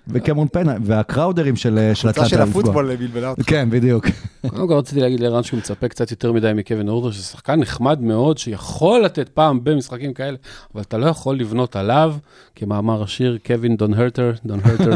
[0.07, 2.41] וקמרון פיין, והקראודרים של אה, של.
[2.41, 3.49] הפוטבול בלבלה אותך.
[3.49, 4.05] כן, בדיוק.
[4.47, 8.01] קודם כל רציתי להגיד לערן שהוא מצפה קצת יותר מדי מקווין הרטר, שזה שחקן נחמד
[8.01, 10.37] מאוד, שיכול לתת פעם במשחקים כאלה,
[10.73, 12.15] אבל אתה לא יכול לבנות עליו,
[12.55, 14.91] כמאמר השיר, קווין don't hurt her, don't hurt her.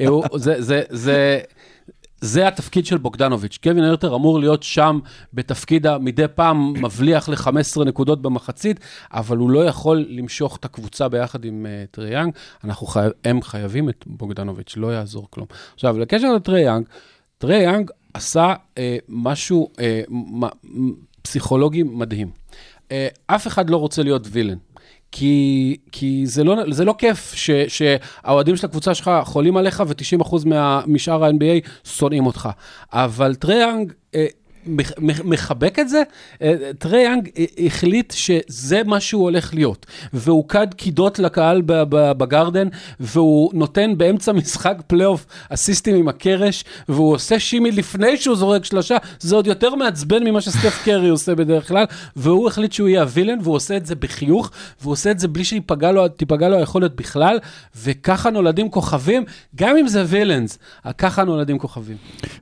[0.00, 0.24] אה, הוא-
[2.20, 3.58] זה, התפקיד של בוגדנוביץ'.
[3.62, 4.98] קווין הרטר אמור להיות שם
[5.34, 8.80] בתפקיד המדי פעם מבליח ל-15 נקודות במחצית,
[9.12, 12.32] אבל הוא לא יכול למשוך את הקבוצה ביחד עם אה, טרי יאנג.
[12.64, 13.06] אנחנו חי...
[13.24, 15.46] הם חייבים את בוגדנוביץ', לא יעזור כלום.
[15.74, 16.84] עכשיו, לקשר לטרי יאנג,
[17.38, 22.30] טרי יאנג עשה אה, משהו אה, מ- פסיכולוגי מדהים.
[22.92, 24.56] אה, אף אחד לא רוצה להיות villain.
[25.12, 27.34] כי, כי זה, לא, זה לא כיף
[27.68, 32.48] שהאוהדים של הקבוצה שלך חולים עליך ו-90% מה, משאר ה-NBA שונאים אותך.
[32.92, 34.26] אבל טרי יאנג אה,
[35.24, 36.02] מחבק את זה.
[36.42, 37.28] אה, טרי יאנג
[37.66, 42.68] החליט שזה מה שהוא הולך להיות, והוא קד קידות לקהל בגארדן,
[43.00, 48.96] והוא נותן באמצע משחק פלייאוף אסיסטים עם הקרש, והוא עושה שימי לפני שהוא זורק שלושה,
[49.20, 51.84] זה עוד יותר מעצבן ממה שסטף קרי עושה בדרך כלל,
[52.16, 55.44] והוא החליט שהוא יהיה הווילן, והוא עושה את זה בחיוך, והוא עושה את זה בלי
[55.44, 56.06] שתיפגע לו,
[56.40, 57.38] לו היכולת בכלל,
[57.82, 59.24] וככה נולדים כוכבים,
[59.56, 60.58] גם אם זה וילאנס,
[60.98, 61.96] ככה נולדים כוכבים.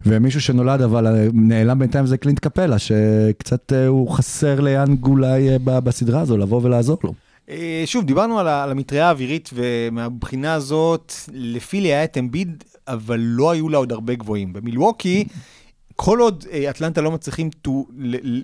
[0.06, 5.48] ומישהו שנולד אבל אה, נעלם בינתיים זה קלינט קפלה, שקצת אה, הוא חסר ליאנג אולי
[5.50, 7.12] אה, בסדרה הזו, לבוא ולעזור לו.
[7.50, 13.50] אה, שוב, דיברנו על על המטריה האווירית, ומהבחינה הזאת, לפילי היה את אמביד, אבל לא
[13.50, 14.52] היו לה עוד הרבה גבוהים.
[14.52, 15.24] במילווקי,
[16.00, 17.70] כל עוד אה, אטלנטה לא מצליחים to,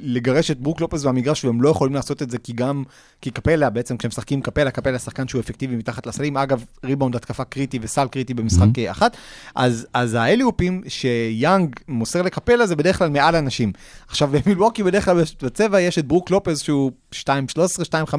[0.05, 2.83] לגרש את ברוק לופס במגרש, והם לא יכולים לעשות את זה כי גם,
[3.21, 7.45] כי קפלה, בעצם כשהם משחקים קפלה, קפלה שחקן שהוא אפקטיבי מתחת לסלים, אגב, ריבאונד התקפה
[7.45, 8.91] קריטי וסל קריטי במשחק mm-hmm.
[8.91, 9.17] אחת,
[9.55, 13.73] אז, אז האליופים שיאנג מוסר לקפלה זה בדרך כלל מעל אנשים.
[14.09, 18.17] עכשיו, במילווקי בדרך כלל בצבע יש את ברוק לופס שהוא 2.13, 2.15,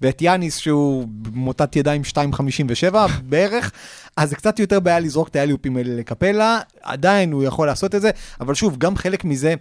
[0.00, 2.94] ואת יאניס שהוא מוטת ידיים 2.57
[3.28, 3.72] בערך,
[4.16, 8.00] אז זה קצת יותר בעיה לזרוק את האליופים האלה לקפלה, עדיין הוא יכול לעשות את
[8.00, 9.54] זה, אבל שוב, גם חלק מזה,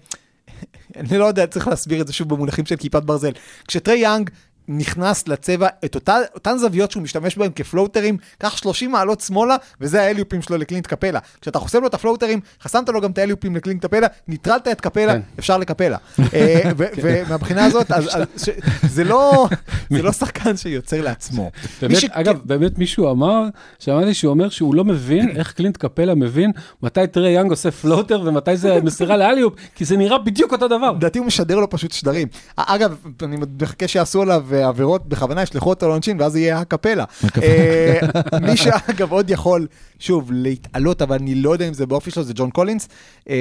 [1.00, 3.32] אני לא יודע, צריך להסביר את זה שוב במונחים של כיפת ברזל.
[3.68, 4.30] כשטרי יאנג
[4.68, 10.02] נכנס לצבע, את אותה, אותן זוויות שהוא משתמש בהן כפלוטרים, קח 30 מעלות שמאלה, וזה
[10.02, 11.20] האליופים שלו לקלינט קפלה.
[11.42, 15.14] כשאתה חוסם לו את הפלוטרים, חסמת לו גם את האליופים לקלינט קפלה, ניטרלת את קפלה,
[15.14, 15.22] כן.
[15.40, 15.98] אפשר לקפלה.
[16.34, 18.50] אה, ו- ומהבחינה הזאת, אז, אז, ש-
[18.90, 19.48] זה לא
[19.92, 21.52] זה לא שחקן שיוצר לעצמו.
[21.82, 23.44] באמת, ש- אגב, באמת מישהו אמר,
[23.80, 26.52] שמעתי שהוא אומר שהוא לא מבין איך קלינט קפלה מבין
[26.84, 30.92] מתי טרי יאנג עושה פלוטר ומתי זה מסירה לאליופ, כי זה נראה בדיוק אותו דבר.
[30.92, 32.28] לדעתי הוא משדר לו פשוט שדרים.
[32.58, 37.06] אגב, אני מחכה שיעשו עליו אה, עבירות, בכוונה ישלחו אותו לעונשין, ואז יהיה הקפלה.
[37.44, 38.00] אה,
[38.42, 39.68] מי שאגב עוד יכול,
[40.00, 42.88] שוב, להתעלות, אבל אני לא יודע אם זה באופי שלו, זה ג'ון קולינס,
[43.30, 43.36] אה,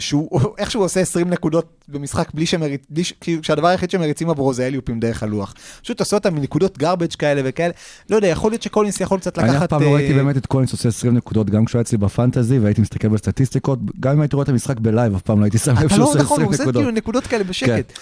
[0.00, 4.54] שהוא איכשהו עושה 20 נקודות במשחק בלי שמריץ, בלי ש- כאילו, שהדבר היחיד שמריצים עבורו
[4.54, 5.54] זה אליופים דרך הלוח.
[5.82, 7.72] פשוט עושה אותם מנקודות garbage כאלה וכאלה.
[8.10, 9.50] לא יודע, יכול להיות שקולינס יכול קצת לקחת...
[9.50, 11.82] אני אף פעם לא אה, ראיתי באמת את קולינס עושה 20 נקודות, גם כשהוא היה
[11.82, 15.44] אצלי בפנטזי, והייתי מסתכל בסטטיסטיקות, גם אם הייתי רואה את המשחק בלייב, אף פעם לא
[15.44, 16.82] הייתי שם לב אתה שהוא לא עושה נכון, 20 הוא עושה נקודות.
[16.82, 17.92] כאילו נקודות כאלה בשקט.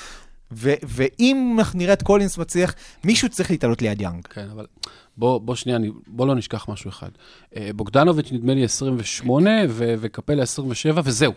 [0.52, 4.26] ו- ואם אנחנו נראה את קולינס מצליח, מישהו צריך להתעלות ליד יאנג.
[4.26, 4.66] כן, אבל
[5.16, 7.08] בוא, בוא שנייה, בוא לא נשכח משהו אחד.
[7.56, 11.32] אה, בוגדנוביץ' נדמה לי 28 ו- וקפלה 27 וזהו.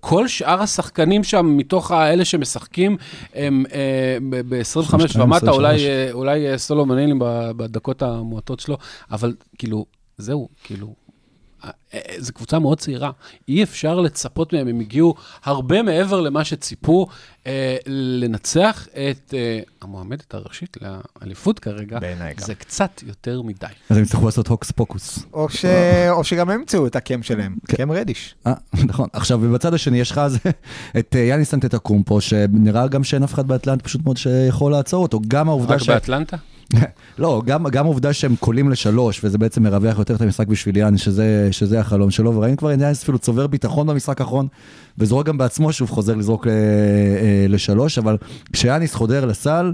[0.00, 2.96] כל שאר השחקנים שם, מתוך האלה שמשחקים,
[3.34, 5.56] הם אה, ב-25 22, ומטה, 23.
[5.56, 6.54] אולי, אה, אולי אה,
[7.18, 8.76] ב- בדקות המועטות שלו,
[9.10, 9.86] אבל כאילו,
[10.18, 11.05] זהו, כאילו, אה, אה,
[12.18, 13.10] זו קבוצה מאוד צעירה,
[13.48, 15.14] אי אפשר לצפות מהם, הם הגיעו
[15.44, 17.06] הרבה מעבר למה שציפו,
[17.46, 22.46] אה, לנצח את אה, המועמדת הראשית לאליפות כרגע, בעיניי גם.
[22.46, 23.66] זה קצת יותר מדי.
[23.90, 25.18] אז הם יצטרכו לעשות הוקס פוקוס.
[25.32, 25.64] או, ש...
[26.10, 28.34] או שגם הם ימצאו את הקם שלהם, קם רדיש.
[28.46, 28.54] אה,
[28.88, 29.08] נכון.
[29.12, 30.20] עכשיו, ובצד השני יש לך
[30.98, 35.20] את אה, יאניס אנטטקומפו, שנראה גם שאין אף אחד באטלנט פשוט מאוד שיכול לעצור אותו.
[35.28, 35.88] גם העובדה רק ש...
[35.88, 36.36] באטלנטה?
[37.18, 41.00] לא, גם, גם העובדה שהם קולים לשלוש, וזה בעצם מרווח יותר את המשחק בשביל יאניס,
[41.00, 44.48] שזה, שזה החלום שלו, וראינו כבר את יאניס אפילו צובר ביטחון במשחק האחרון,
[44.98, 48.16] וזורק גם בעצמו שוב חוזר לזרוק ל, אה, לשלוש, אבל
[48.52, 49.72] כשיאניס חודר לסל,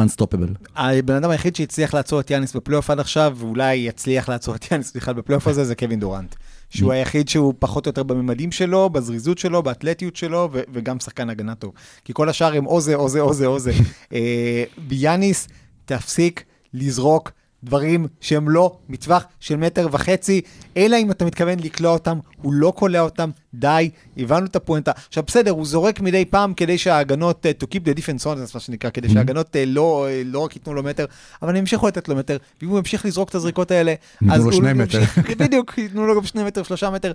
[0.00, 0.68] unstoppable.
[0.76, 4.96] הבן אדם היחיד שהצליח לעצור את יאניס בפלייאוף עד עכשיו, ואולי יצליח לעצור את יאניס
[4.96, 6.34] בכלל בפלייאוף הזה, זה קווין דורנט.
[6.74, 11.54] שהוא היחיד שהוא פחות או יותר בממדים שלו, בזריזות שלו, באתלטיות שלו, וגם שחקן הגנה
[11.54, 11.72] טוב.
[12.04, 13.72] כי כל השאר הם או זה, או זה, או זה, או זה.
[14.12, 15.48] אה, ביאניס,
[15.84, 17.32] תפסיק לזרוק
[17.64, 20.40] דברים שהם לא מטווח של מטר וחצי,
[20.76, 24.92] אלא אם אתה מתכוון לקלוע אותם, הוא לא קולע אותם, די, הבנו את הפואנטה.
[25.08, 28.44] עכשיו בסדר, הוא זורק מדי פעם כדי שההגנות, uh, to keep the defense on, זה
[28.54, 31.04] מה שנקרא, כדי שההגנות uh, לא, uh, לא רק ייתנו לו מטר,
[31.42, 34.40] אבל הם ימשיכו לתת לו מטר, ואם הוא ימשיך לזרוק את הזריקות האלה, ייתנו אז
[34.40, 34.98] לו הוא שני לא מטר.
[35.00, 37.12] ימשיך- בדיוק, ייתנו לו גם שני מטר, שלושה מטר.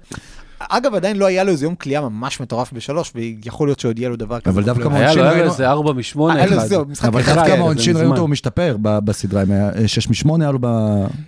[0.60, 4.10] אגב, עדיין לא היה לו איזה יום קליעה ממש מטורף בשלוש, ויכול להיות שעוד יהיה
[4.10, 4.50] לו דבר כזה.
[4.54, 5.00] אבל דווקא בפלייאוף.
[5.02, 6.00] מה- היה לו היה לו ראינו- איזה 4 מ-8
[6.36, 7.08] היה לו אחד.
[7.08, 7.96] אבל דווקא כן, מזמן.
[7.96, 10.68] ראינו אותו משתפר בסדרה, עם ה- שש משמונה היה לו ב...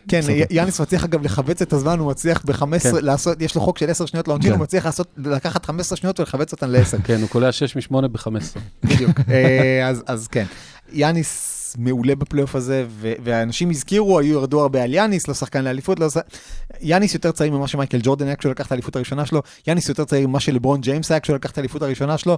[0.07, 0.19] כן.
[0.49, 2.91] יאניס מצליח אגב לכווץ את הזמן, הוא מצליח ב-15, כן.
[3.01, 4.57] לעשות, יש לו חוק של 10 שניות לעונשין, כן.
[4.57, 7.01] הוא מצליח לעשות, לקחת 15 שניות ולכווץ אותן ל-10.
[7.03, 8.59] כן, הוא קולע 6 מ-8 ב-15.
[8.83, 9.19] בדיוק.
[9.31, 10.45] אה, אז, אז כן.
[10.91, 15.99] יאניס מעולה בפלייאוף הזה, ו- ואנשים הזכירו, היו ירדו הרבה על יאניס, לא שחקן לאליפות,
[15.99, 16.07] לא.
[16.81, 20.05] יאניס יותר צעיר ממה שמייקל ג'ורדן היה כשהוא לקח את האליפות הראשונה שלו, יאניס יותר
[20.05, 22.37] צעיר ממה שלברון ג'יימס היה כשהוא לקח את האליפות הראשונה שלו.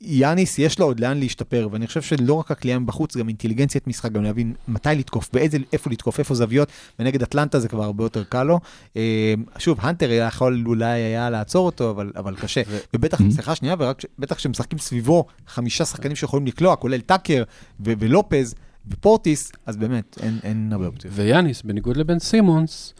[0.00, 4.12] יאניס יש לו עוד לאן להשתפר, ואני חושב שלא רק הקליעה מבחוץ, גם אינטליגנציית משחק,
[4.12, 8.24] גם להבין מתי לתקוף, באיזה, איפה לתקוף, איפה זוויות, ונגד אטלנטה זה כבר הרבה יותר
[8.24, 8.60] קל לו.
[8.96, 12.62] אה, שוב, היה יכול אולי היה לעצור אותו, אבל, אבל קשה.
[12.68, 13.74] ו- ובטח, סליחה שנייה,
[14.18, 17.42] ובטח כשמשחקים סביבו חמישה שחקנים שיכולים לקלוע, כולל טאקר
[17.80, 18.54] ו- ולופז
[18.90, 21.14] ופורטיס, אז באמת, אין, אין הרבה אופציות.
[21.16, 22.94] ויאניס, בניגוד לבן סימונס,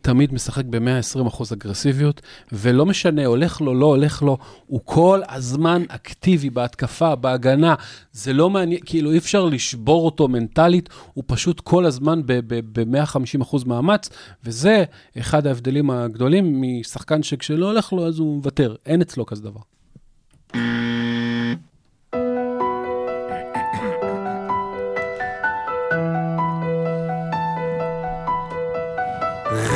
[0.00, 2.20] תמיד משחק ב-120% אגרסיביות,
[2.52, 7.74] ולא משנה, הולך לו, לא הולך לו, הוא כל הזמן אקטיבי בהתקפה, בהגנה.
[8.12, 14.10] זה לא מעניין, כאילו אי אפשר לשבור אותו מנטלית, הוא פשוט כל הזמן ב-150% מאמץ,
[14.44, 14.84] וזה
[15.18, 18.74] אחד ההבדלים הגדולים משחקן שכשלא הולך לו, אז הוא מוותר.
[18.86, 19.60] אין אצלו כזה דבר.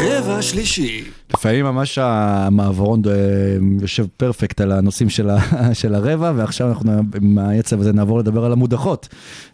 [0.03, 1.05] רבע שלישי.
[1.35, 3.13] לפעמים ממש המעברון אה,
[3.81, 5.39] יושב פרפקט על הנושאים של, ה,
[5.81, 9.09] של הרבע, ועכשיו אנחנו עם העצב הזה נעבור לדבר על המודחות,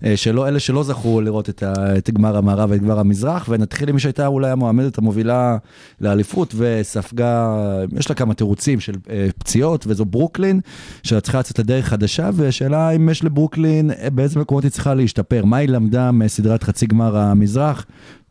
[0.05, 3.89] אה, שלא, אלה שלא זכו לראות את, ה, את גמר המערב ואת גמר המזרח, ונתחיל
[3.89, 5.57] עם מי שהייתה אולי המועמדת המובילה
[6.01, 7.57] לאליפות, וספגה,
[7.99, 10.61] יש לה כמה תירוצים של אה, פציעות, וזו ברוקלין,
[11.03, 15.69] שצריכה לצאת לדרך חדשה, והשאלה אם יש לברוקלין, באיזה מקומות היא צריכה להשתפר, מה היא
[15.69, 17.87] למדה מסדרת חצי גמר המזרח,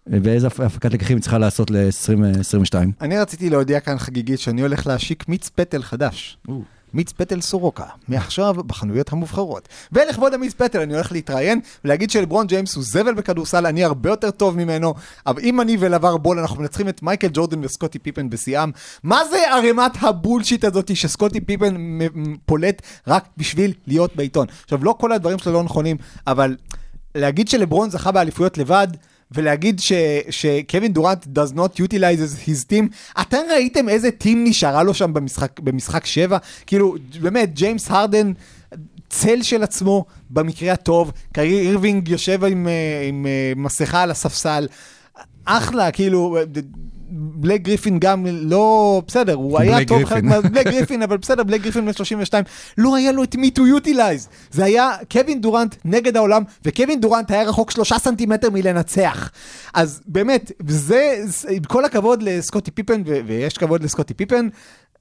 [0.10, 2.76] ואיזה הפקת לקחים היא צריכה לעשות ל-2022?
[3.02, 6.38] אני רציתי להודיע כאן חגיגית שאני הולך להשיק מיץ פטל חדש.
[6.94, 9.68] מיץ פטל סורוקה, מעכשיו בחנויות המובחרות.
[9.92, 14.32] ולכבוד המיץ פטל אני הולך להתראיין ולהגיד שלברון ג'יימס הוא זבל בכדורסל, אני הרבה יותר
[14.32, 14.94] טוב ממנו,
[15.26, 18.72] אבל אם אני ולבר בול אנחנו מנצחים את מייקל ג'ורדן וסקוטי פיפן בשיאם,
[19.04, 21.98] מה זה ערימת ה bullshit הזאת שסקוטי פיפן
[22.46, 24.48] פולט רק בשביל להיות בעיתון?
[24.64, 26.56] עכשיו, לא כל הדברים שלו לא נכונים, אבל
[27.16, 28.88] להגיד שלברון זכה באליפויות לבד,
[29.32, 29.82] ולהגיד
[30.30, 32.86] שקווין דורנט does not utilize his team,
[33.22, 36.38] אתם ראיתם איזה team נשארה לו שם במשחק, במשחק 7?
[36.66, 38.32] כאילו, באמת, ג'יימס הרדן,
[39.10, 44.12] צל של עצמו במקרה הטוב, קרי אירווינג יושב עם, אה, עם, עם אה, מסכה על
[44.12, 44.68] הספסל,
[45.46, 46.38] אחלה, כאילו,
[47.10, 50.42] בלק גריפין גם לא, בסדר, הוא היה טוב חלק מה...
[50.42, 52.44] בלק גריפין, אבל בסדר, בלק גריפין בן 32,
[52.78, 54.30] לא היה לו את מי to utilize.
[54.52, 59.32] זה היה קווין דורנט נגד העולם, וקווין דורנט היה רחוק שלושה סנטימטר מלנצח.
[59.74, 61.16] אז באמת, זה,
[61.50, 64.48] עם כל הכבוד לסקוטי פיפן, ו- ויש כבוד לסקוטי פיפן,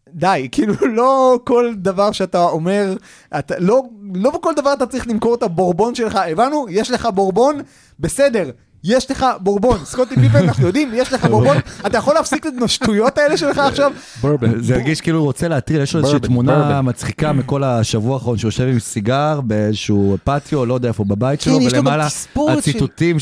[0.08, 2.96] די, כאילו לא כל דבר שאתה אומר,
[3.38, 3.82] אתה, לא,
[4.14, 6.66] לא בכל דבר אתה צריך למכור את הבורבון שלך, הבנו?
[6.70, 7.60] יש לך בורבון,
[8.00, 8.50] בסדר,
[8.86, 13.18] יש לך בורבון, סקוטי פיפן, אנחנו יודעים, יש לך בורבון, אתה יכול להפסיק את השטויות
[13.18, 13.92] האלה שלך עכשיו?
[14.20, 14.62] בורבן.
[14.62, 16.82] זה הרגיש כאילו הוא רוצה להטריל, יש לו איזושהי תמונה.
[16.82, 21.58] מצחיקה מכל השבוע האחרון שהוא יושב עם סיגר באיזשהו פטיו, לא יודע איפה בבית שלו,
[21.60, 22.08] כן, ולמעלה
[22.48, 23.18] הציטוטים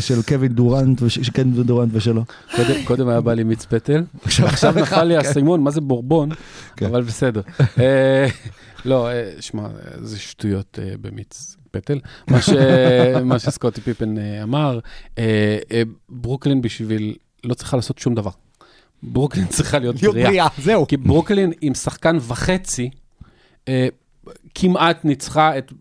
[0.00, 1.02] של קווין דורנט,
[1.34, 2.24] קווין דורנט ושלו.
[2.56, 6.28] קודם, קודם היה בא לי מיץ פטל, עכשיו נפל לי האסימון, מה זה בורבון,
[6.76, 6.86] כן.
[6.86, 7.40] אבל בסדר.
[7.80, 8.26] אה,
[8.84, 9.68] לא, אה, שמע, אה,
[10.02, 12.00] זה שטויות במיץ פטל.
[12.30, 12.48] מה, ש,
[13.24, 14.78] מה שסקוטי פיפן אה, אמר,
[15.18, 18.30] אה, אה, ברוקלין בשביל, לא צריכה לעשות שום דבר.
[19.02, 20.28] ברוקלין צריכה להיות בריאה.
[20.28, 20.86] בריאה, זהו.
[20.86, 22.90] כי ברוקלין עם שחקן וחצי,
[24.54, 25.72] כמעט ניצחה את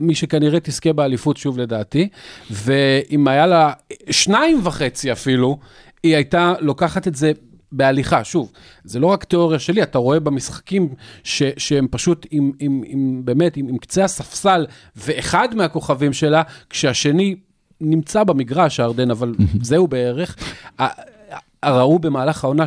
[0.00, 2.08] מי שכנראה תזכה באליפות שוב לדעתי,
[2.50, 3.72] ואם היה לה
[4.10, 5.58] שניים וחצי אפילו,
[6.02, 7.32] היא הייתה לוקחת את זה
[7.72, 8.24] בהליכה.
[8.24, 8.52] שוב,
[8.84, 13.56] זה לא רק תיאוריה שלי, אתה רואה במשחקים ש, שהם פשוט עם, עם, עם באמת,
[13.56, 17.36] עם, עם קצה הספסל, ואחד מהכוכבים שלה, כשהשני
[17.80, 20.36] נמצא במגרש, הארדן, אבל זהו בערך.
[21.64, 22.64] ראו במהלך העונה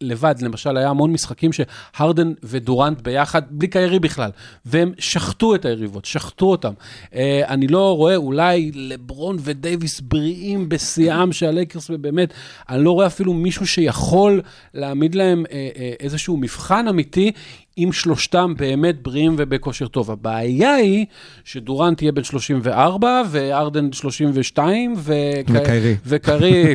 [0.00, 4.30] שלבד, למשל, היה המון משחקים שהרדן ודורנט ביחד, בלי קיירי בכלל,
[4.64, 6.72] והם שחטו את היריבות, שחטו אותם.
[7.14, 12.34] אה, אני לא רואה, אולי לברון ודייוויס בריאים בשיאם של הלייקרס, ובאמת,
[12.68, 14.42] אני לא רואה אפילו מישהו שיכול
[14.74, 17.32] להעמיד להם אה, אה, איזשהו מבחן אמיתי.
[17.78, 20.10] אם שלושתם באמת בריאים ובכושר טוב.
[20.10, 21.06] הבעיה היא
[21.44, 25.14] שדורנט תהיה בן 34 וארדן 32 ו...
[25.48, 25.96] וקיירי.
[26.06, 26.74] וקרי,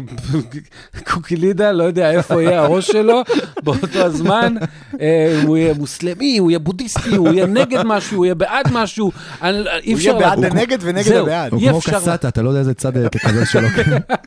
[1.14, 3.22] קוקילידה, לא יודע איפה יהיה הראש שלו
[3.64, 4.56] באותו הזמן.
[5.02, 9.12] אה, הוא יהיה מוסלמי, הוא יהיה בודהיסטי, הוא יהיה נגד משהו, הוא יהיה בעד משהו.
[9.44, 9.50] אי
[9.92, 10.10] הוא אפשר...
[10.10, 11.52] יהיה בעד הנגד ונגד הבעד.
[11.52, 13.68] הוא כמו קסטה, אתה לא יודע איזה צד תקבל שלו.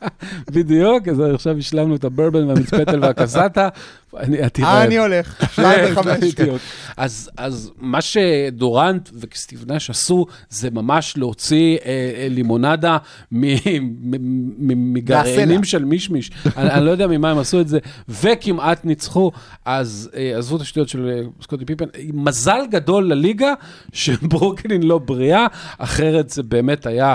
[0.55, 3.69] בדיוק, אז עכשיו השלמנו את הברבן והמצפתל והקסטה.
[4.17, 6.35] אני אה, אני הולך, שתיים וחמש.
[6.35, 6.59] בדיוק.
[6.97, 12.97] אז, אז מה שדורנט וסטיב נש עשו, זה ממש להוציא אה, אה, לימונדה
[13.33, 14.17] מ- מ-
[14.59, 15.65] מ- מגרעינים.
[15.65, 16.31] של מישמיש.
[16.57, 19.31] אני, לא יודע ממה הם עשו את זה, וכמעט ניצחו,
[19.65, 21.85] אז עזבו את השטויות של סקוטי פיפן.
[22.13, 23.53] מזל גדול לליגה
[23.93, 25.47] שברוקלין לא בריאה,
[25.79, 27.15] אחרת זה באמת היה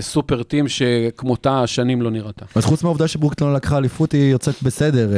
[0.00, 2.44] סופר טים שכמותה שנים לא נראתה.
[2.54, 5.08] אז חוץ מהעובדה שברוקלין לא לקחה אליפות, היא יוצאת בסדר,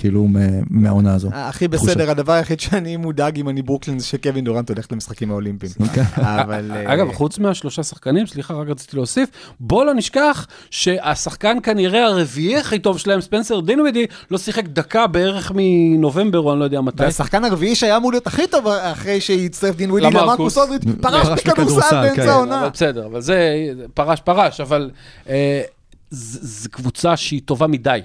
[0.00, 0.28] כאילו,
[0.70, 1.28] מהעונה הזו.
[1.32, 1.92] הכי תחושה.
[1.92, 5.72] בסדר, הדבר היחיד שאני מודאג אם אני ברוקלין זה שקווין דורנט הולך למשחקים האולימפיים.
[5.80, 6.04] אוקיי.
[6.16, 6.70] אבל...
[6.74, 9.28] אה, אגב, חוץ מהשלושה שחקנים, סליחה, רק רציתי להוסיף,
[9.60, 15.52] בוא לא נשכח שהשחקן כנראה הרביעי הכי טוב שלהם, ספנסר דינווידי, לא שיחק דקה בערך
[15.54, 17.02] מנובמבר, או אני לא יודע מתי.
[17.02, 20.58] והשחקן הרביעי שהיה אמור להיות הכי טוב אחרי שהצטרף דין ווילי למרקוס.
[20.58, 22.16] אודריץ', פרש מכדורסל מכדורסל, כן.
[22.16, 22.68] באמצע העונה.
[22.68, 24.90] בסדר, אבל זה פרש פרש, אבל
[25.28, 25.62] אה,
[26.10, 28.00] זו קבוצה שהיא טובה מדי.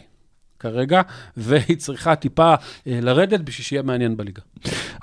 [0.60, 1.02] כרגע,
[1.38, 2.54] והיא צריכה טיפה
[2.88, 4.42] אה, לרדת בשביל שיהיה מעניין בליגה.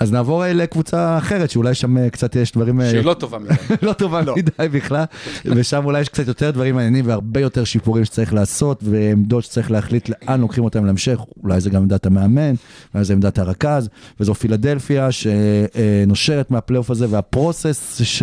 [0.00, 2.80] אז נעבור אה, לקבוצה אחרת, שאולי שם אה, קצת יש דברים...
[2.80, 3.54] אה, שהיא לא טובה מדי.
[3.82, 5.04] לא טובה מדי בכלל,
[5.44, 10.08] ושם אולי יש קצת יותר דברים מעניינים והרבה יותר שיפורים שצריך לעשות, ועמדות שצריך להחליט
[10.08, 12.54] לאן לוקחים אותם להמשך, אולי זה גם עמדת המאמן,
[12.94, 13.88] אולי זה עמדת הרכז,
[14.20, 18.22] וזו פילדלפיה שנושרת מהפלייאוף הזה, והפרוסס ש...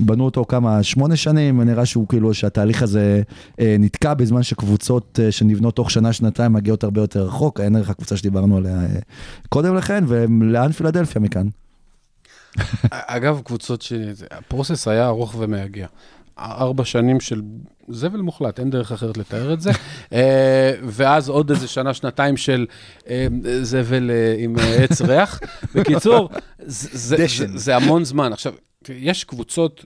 [0.00, 3.22] בנו אותו כמה, שמונה שנים, נראה שהוא כאילו שהתהליך הזה
[3.60, 7.90] אה, נתקע בזמן שקבוצות אה, שנבנות תוך שנה, שנתיים מגיעות הרבה יותר רחוק, אין ערך
[7.90, 8.86] הקבוצה שדיברנו עליה אה,
[9.48, 11.46] קודם לכן, ולאן פילדלפיה מכאן?
[12.90, 13.92] אגב, קבוצות ש...
[14.30, 15.86] הפרוסס היה ארוך ומייגע.
[16.38, 17.42] ארבע שנים של
[17.88, 19.70] זבל מוחלט, אין דרך אחרת לתאר את זה.
[20.12, 22.66] אה, ואז עוד איזה שנה, שנתיים של
[23.08, 23.26] אה,
[23.62, 25.40] זבל אה, עם עץ ריח.
[25.74, 26.30] בקיצור,
[26.66, 27.16] זה-.
[27.26, 28.32] זה- זה המון זמן.
[28.32, 28.52] עכשיו,
[28.88, 29.84] יש קבוצות,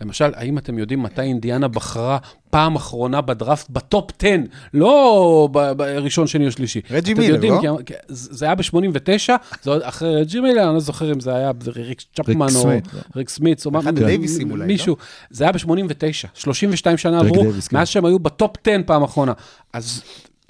[0.00, 2.18] למשל, האם אתם יודעים מתי אינדיאנה בחרה
[2.50, 4.28] פעם אחרונה בדראפט בטופ 10,
[4.74, 6.80] לא בראשון, שני או שלישי.
[6.90, 7.78] רג'י מילר, יודעים, לא?
[7.86, 9.32] כי- זה היה ב-89,
[9.62, 12.84] זה עוד אחרי רג'י מילר, אני לא זוכר אם זה היה רקס צ'פמן או סמית.
[13.16, 14.66] ריק סמיץ או מה, אחד הדייוויסים אולי, לא?
[14.66, 14.96] מישהו.
[15.30, 17.48] זה היה ב-89, 32 שנה עברו, כן.
[17.72, 19.32] מאז שהם היו בטופ 10 פעם אחרונה.
[19.72, 20.02] אז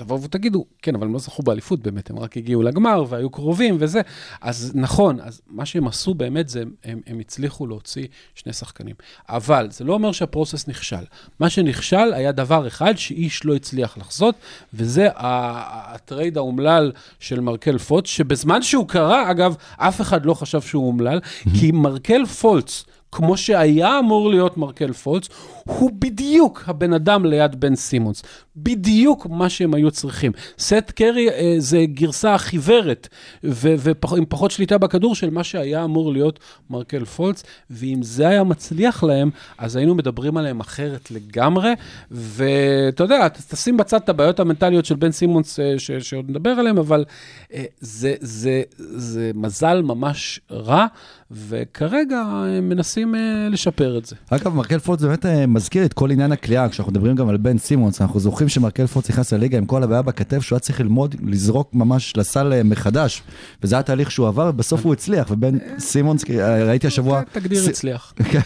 [0.03, 3.77] תבואו ותגידו, כן, אבל הם לא זכו באליפות באמת, הם רק הגיעו לגמר והיו קרובים
[3.79, 4.01] וזה.
[4.41, 8.95] אז נכון, אז מה שהם עשו באמת זה, הם, הם הצליחו להוציא שני שחקנים.
[9.29, 11.05] אבל זה לא אומר שה process נכשל.
[11.41, 14.35] מה שנכשל היה דבר אחד שאיש לא הצליח לחזות,
[14.75, 20.87] וזה הטרייד האומלל של מרקל פולץ, שבזמן שהוא קרה, אגב, אף אחד לא חשב שהוא
[20.87, 21.21] אומלל,
[21.61, 25.29] כי מרקל פולץ, כמו שהיה אמור להיות מרקל פולץ,
[25.65, 28.23] הוא בדיוק הבן אדם ליד בן סימונס.
[28.57, 30.33] בדיוק מה שהם היו צריכים.
[30.59, 33.09] סט קרי אה, זה גרסה חיוורת,
[33.43, 36.39] ועם פחות שליטה בכדור של מה שהיה אמור להיות
[36.71, 41.73] מרקל פולץ, ואם זה היה מצליח להם, אז היינו מדברים עליהם אחרת לגמרי,
[42.11, 46.79] ואתה יודע, תשים בצד את הבעיות המנטליות של בן סימונס, אה, ש, שעוד נדבר עליהם,
[46.79, 47.05] אבל
[47.53, 50.87] אה, זה, זה, זה מזל ממש רע,
[51.33, 52.21] וכרגע
[52.59, 54.17] הם מנסים אה, לשפר את זה.
[54.31, 57.59] אגב, מרקל פולץ באמת אה, מזכיר את כל עניין הכלייה, כשאנחנו מדברים גם על בן
[57.59, 61.15] סימונס, אנחנו זוכרים שמרקל פולץ נכנס לליגה עם כל הבעיה בכתף, שהוא היה צריך ללמוד,
[61.27, 63.23] לזרוק ממש לסל אה, מחדש,
[63.63, 67.23] וזה היה תהליך שהוא עבר, ובסוף הוא הצליח, ובן סימונס, אה, ראיתי השבוע...
[67.33, 68.13] תגדיר ס- הצליח.
[68.33, 68.41] כן.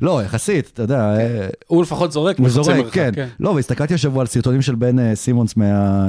[0.00, 3.28] לא, יחסית, אתה יודע, אה, הוא לפחות זורק הוא זורק, מרחק, כן.
[3.40, 6.06] לא, והסתכלתי השבוע על סרטונים של בן סימונס מה-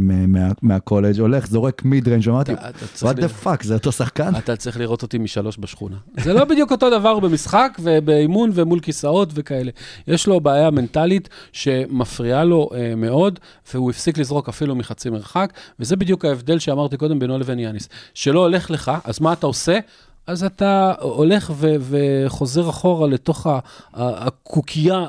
[0.00, 2.52] מה- מה- מהקולג', הולך, זורק mid range, ואמרתי,
[2.98, 4.36] what the fuck, זה אותו שחקן?
[4.38, 5.96] אתה צריך לראות אותי משלוש בשכונה.
[6.20, 9.70] זה לא בדיוק אותו דבר במשחק ובאימון ומול כיסאות וכאלה.
[10.08, 13.38] יש לו בעיה מנטלית שמפריעה לו אה, מאוד,
[13.74, 17.88] והוא הפסיק לזרוק אפילו מחצי מרחק, וזה בדיוק ההבדל שאמרתי קודם בינו לבין יאניס.
[18.14, 19.78] שלא הולך לך, אז מה אתה עושה?
[20.26, 23.46] אז אתה הולך ו- וחוזר אחורה לתוך
[23.94, 25.06] הקוקייה,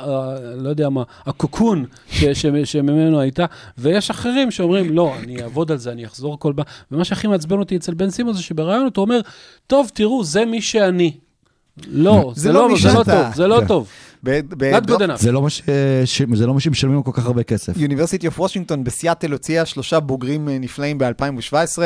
[0.57, 3.45] לא יודע מה, הקוקון ש- ש- שממנו הייתה,
[3.77, 6.65] ויש אחרים שאומרים, לא, אני אעבוד על זה, אני אחזור כל פעם.
[6.91, 9.19] ומה שהכי מעצבן אותי אצל בן סימון זה שבראיון הוא אומר,
[9.67, 11.13] טוב, תראו, זה מי שאני.
[11.87, 13.03] לא, זה זה לא לא, זה לא.
[13.03, 13.61] טוב, זה לא.
[13.67, 13.87] טוב.
[15.17, 15.61] זה לא מה ש-
[16.33, 17.73] זה לא מה שמשלמים לו כל כך הרבה כסף.
[17.77, 21.79] University of Washington בסיאטל הוציאה שלושה בוגרים אה, נפלאים ב-2017,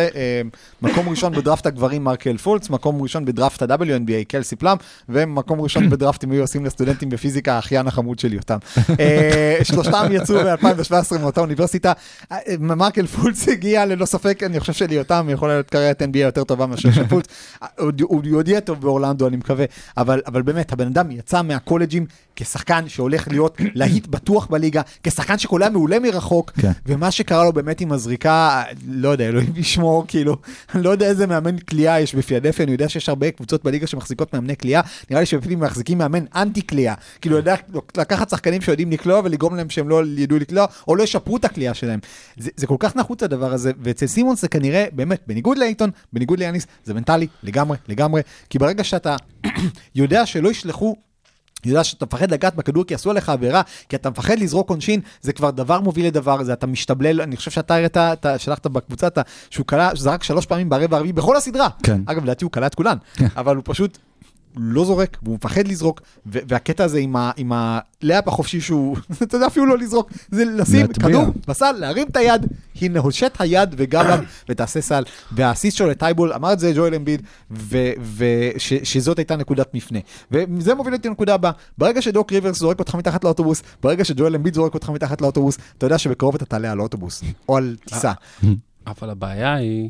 [0.81, 4.77] מקום ראשון בדראפט הגברים מרקל פולץ, מקום ראשון בדראפט ה-WNBA קלסי פלאם,
[5.09, 8.57] ומקום ראשון בדראפט אם היו עושים לסטודנטים בפיזיקה האחיין החמוד של יותם.
[8.99, 11.93] אה, שלושתם יצאו ב-2017 מאותה אוניברסיטה.
[12.31, 16.65] אה, מרקל פולץ הגיע ללא ספק, אני חושב שליותם יכולה להיות קריירת NBA יותר טובה
[16.65, 17.25] מאשר של פולץ.
[17.63, 19.65] אה, הוא- עוד יהיה טוב באורלנדו, אני מקווה,
[19.97, 22.05] אבל אבל באמת, הבן אדם יצא מהקולג'ים
[22.35, 26.71] כשחקן שהולך להיות להיט בטוח בליגה, כשחקן שקולע מעולה מרחוק, כן.
[26.85, 30.37] ומה שקרה לו באמת עם הזריקה, לא יודע, אלוהים ישמור, כאילו,
[30.75, 34.33] אני לא יודע איזה מאמן כליאה יש בפילדלפיה, אני יודע שיש הרבה קבוצות בליגה שמחזיקות
[34.33, 37.55] מאמני כליאה, נראה לי שאפילו מחזיקים מאמן אנטי כליאה, כאילו, יודע
[37.97, 41.73] לקחת שחקנים שיודעים לקלוע ולגרום להם שהם לא ידעו לקלוע, או לא ישפרו את הכליאה
[41.73, 41.99] שלהם.
[42.37, 46.39] זה, זה כל כך נחוץ הדבר הזה, ואצל סימונס זה כנראה, באמת, בניגוד לאייטון, בניגוד
[46.39, 49.15] ליאניס, זה מנטלי, לגמרי, לגמרי, כי ברגע שאתה
[49.95, 50.95] יודע שלא ישלחו
[51.69, 55.33] יודע שאתה מפחד לגעת בכדור כי עשו עליך עבירה, כי אתה מפחד לזרוק עונשין, זה
[55.33, 59.21] כבר דבר מוביל לדבר, זה אתה משתבלל, אני חושב שאתה הראית, אתה שלחת בקבוצה, אתה,
[59.49, 61.67] שהוא קלע, זרק שלוש פעמים ברבע הרביעי בכל הסדרה.
[61.83, 62.01] כן.
[62.05, 62.97] אגב, לדעתי הוא קלע את כולן,
[63.37, 63.97] אבל הוא פשוט
[64.57, 69.47] לא זורק, והוא מפחד לזרוק, והקטע הזה עם, ה- עם הלאפ החופשי שהוא, אתה יודע,
[69.47, 71.09] אפילו לא לזרוק, זה לשים להטביע.
[71.09, 72.45] כדור בסל, להרים את היד,
[72.81, 75.03] הנה הושט היד וגב ותעשה סל.
[75.31, 77.21] והאסיסט שלו לטייבול, אמר את זה ג'ואל אמביד,
[78.17, 79.99] ושזאת הייתה נקודת מפנה.
[80.31, 84.53] וזה מוביל אותי לנקודה הבאה, ברגע שדוק ריברס זורק אותך מתחת לאוטובוס, ברגע שג'ואל אמביד
[84.53, 88.11] זורק אותך מתחת לאוטובוס, אתה יודע שבקרוב אתה תעלה על אוטובוס, או על טיסה.
[88.87, 89.89] אבל הבעיה היא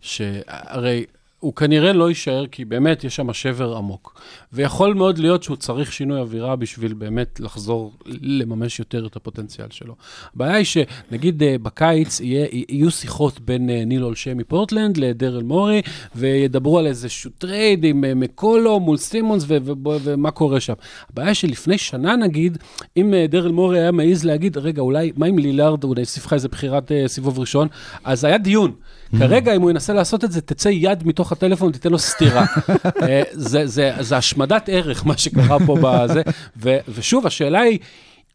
[0.00, 1.04] שהרי
[1.46, 4.20] הוא כנראה לא יישאר, כי באמת יש שם שבר עמוק.
[4.52, 9.94] ויכול מאוד להיות שהוא צריך שינוי אווירה בשביל באמת לחזור לממש יותר את הפוטנציאל שלו.
[10.34, 15.82] הבעיה היא שנגיד אה, בקיץ יהיה, יהיו שיחות בין אה, ניל אולשה מפורטלנד לדריל מורי,
[16.14, 20.74] וידברו על איזשהו טרייד עם אה, מקולו מול סימונס ו- ו- ו- ומה קורה שם.
[21.10, 22.58] הבעיה שלפני שנה נגיד,
[22.96, 26.48] אם דריל מורי היה מעז להגיד, רגע, אולי, מה אם לילארד, אולי יוסיף לך איזה
[26.48, 27.68] בחירת סיבוב ראשון,
[28.04, 28.72] אז היה דיון.
[29.18, 32.44] כרגע, אם הוא ינסה לעשות את זה, תצא יד מתוך הטלפון, תיתן לו סטירה.
[33.02, 36.22] אה, זה, זה, זה השמדת ערך, מה שקרה פה בזה.
[36.56, 37.78] ו, ושוב, השאלה היא,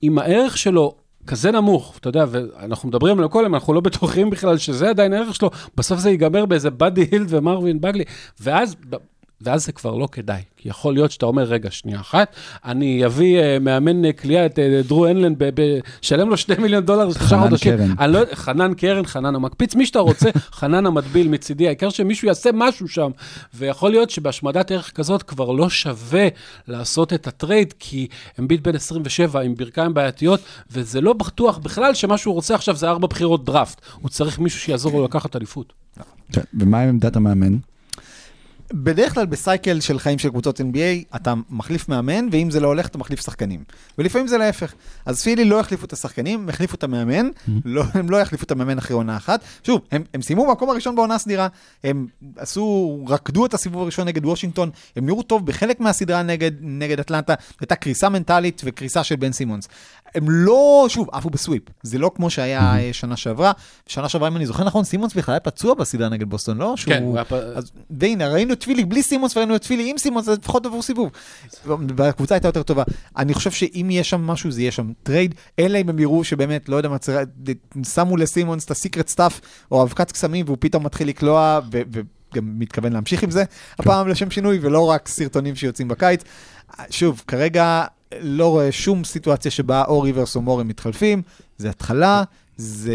[0.04, 0.96] אם הערך שלו
[1.28, 5.36] כזה נמוך, אתה יודע, ואנחנו מדברים על הכל, אנחנו לא בטוחים בכלל שזה עדיין הערך
[5.36, 8.04] שלו, בסוף זה ייגמר באיזה באדי הילד ומרווין בגלי,
[8.40, 8.76] ואז...
[9.44, 12.36] ואז זה כבר לא כדאי, כי יכול להיות שאתה אומר, רגע, שנייה אחת,
[12.66, 15.34] אני אביא uh, מאמן uh, כליאה, את uh, דרו הנלן,
[16.02, 17.78] שלם לו שני מיליון דולר, שלושה חנן חודשים.
[17.78, 17.92] קרן.
[18.00, 20.30] אני לא חנן קרן, חנן המקפיץ, מי שאתה רוצה,
[20.60, 23.12] חנן המטביל מצידי, העיקר שמישהו יעשה משהו שם.
[23.54, 26.28] ויכול להיות שבהשמדת ערך כזאת כבר לא שווה
[26.68, 28.08] לעשות את הטרייד, כי
[28.40, 30.40] אמביט בן 27 עם ברכיים בעייתיות,
[30.72, 33.82] וזה לא בטוח בכלל שמה שהוא רוצה עכשיו זה ארבע בחירות דראפט.
[34.02, 35.74] הוא צריך מישהו שיעזור לו לקחת אליפות.
[36.32, 37.58] כן, ומה עם עמדת המאמן?
[38.74, 42.68] בדרך כלל ב cycle של חיים של קבוצות NBA, אתה מחליף מאמן, ואם זה לא
[42.68, 43.64] הולך, אתה מחליף שחקנים.
[43.98, 44.74] ולפעמים זה להפך.
[45.06, 47.30] אז פילי לא החליפו את השחקנים, הם החליפו את המאמן,
[47.66, 49.42] לא, הם לא יחליפו את המאמן אחרי עונה אחת.
[49.64, 51.48] שוב, הם, הם סיימו במקום הראשון בעונה סדירה,
[51.84, 52.08] הם
[52.38, 57.34] עשו, רקדו את הסיבוב הראשון נגד וושינגטון, הם נראו טוב בחלק מהסדרה נגד, נגד אטלנטה,
[57.60, 59.68] הייתה קריסה מנטלית וקריסה של בן סימונס.
[60.16, 63.52] הם לא, שוב, עפו ב sweep, זה לא כמו שהיה אה, שנה שעברה.
[63.88, 66.74] שנה שעברה, אם אני זוכר נכון, סימונס בכלל היה פצוע בסדרה נגד בוסטון, לא?
[66.86, 67.34] כן, הוא היה פ-
[67.90, 71.12] והנה, ראינו את פילי בלי סימונס וראינו את פילי עם סימונס, אז לפחות עבור סיבוב.
[71.98, 72.84] והקבוצה הייתה יותר טובה.
[73.18, 76.70] אני חושב שאם יהיה שם משהו, זה יהיה שם trade, אלא אם הם יראו שבאמת,
[76.70, 77.24] לא יודע מה, צר-
[77.94, 79.40] שמו לסימונס את ה secret stuff,
[79.72, 81.94] או אבקת קסמים, והוא פתאום מתחיל לקלוע, וגם
[82.60, 83.44] מתכוון להמשיך עם זה,
[83.80, 86.22] הפעם לשם שינוי, ולא רק סרטונים שיוצאים בקיץ.
[86.90, 87.84] שוב, כרגע
[88.20, 91.22] לא רואה שום סיטואציה שבה או ריברס או מורי מתחלפים,
[91.58, 92.24] זה התחלה.
[92.58, 92.94] זה,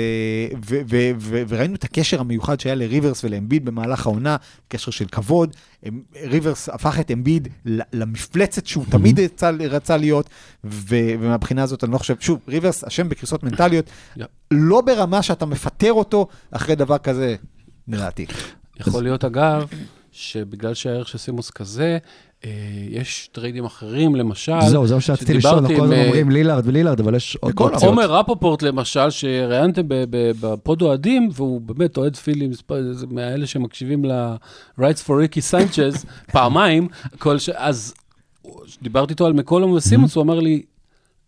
[0.66, 4.36] ו, ו, ו, וראינו את הקשר המיוחד שהיה לריברס ולאמביד במהלך העונה,
[4.68, 5.56] קשר של כבוד.
[6.22, 7.48] ריברס הפך את אמביד
[7.92, 10.30] למפלצת שהוא תמיד רצה, רצה להיות,
[10.64, 13.90] ו, ומהבחינה הזאת אני לא חושב, שוב, ריברס אשם בקריסות מנטליות.
[14.50, 17.36] לא ברמה שאתה מפטר אותו אחרי דבר כזה,
[17.88, 18.26] לדעתי.
[18.80, 19.68] יכול להיות, אגב,
[20.12, 21.98] שבגלל שהערך של סימונס כזה,
[22.90, 24.52] יש טריידים אחרים, למשל.
[24.68, 27.52] זהו, זה מה שרציתי לשאול, שדיברתי כל הזמן אה, אומרים לילארד ולילארד, אבל יש עוד
[27.60, 27.82] אופציות.
[27.82, 29.82] עומר רפופורט, למשל, שראיינתם
[30.40, 36.88] בפוד אוהדים, והוא באמת אוהד פילי, מספר- זה מהאלה שמקשיבים ל-Rights for Ricky Sanchez פעמיים,
[37.18, 37.48] כל ש...
[37.48, 37.94] אז
[38.82, 40.62] דיברתי איתו על מקולום וסימונס, הוא אמר לי,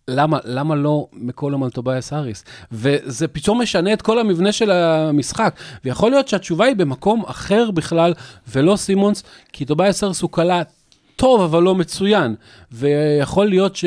[0.09, 2.45] למה, למה לא מקולום על טובייאס האריס?
[2.73, 5.57] וזה פתאום משנה את כל המבנה של המשחק.
[5.85, 8.15] ויכול להיות שהתשובה היא במקום אחר בכלל,
[8.49, 10.63] ולא סימונס, כי טובייאס האריס הוא קלע
[11.19, 12.35] טוב, אבל לא מצוין.
[12.73, 13.85] ויכול להיות ש...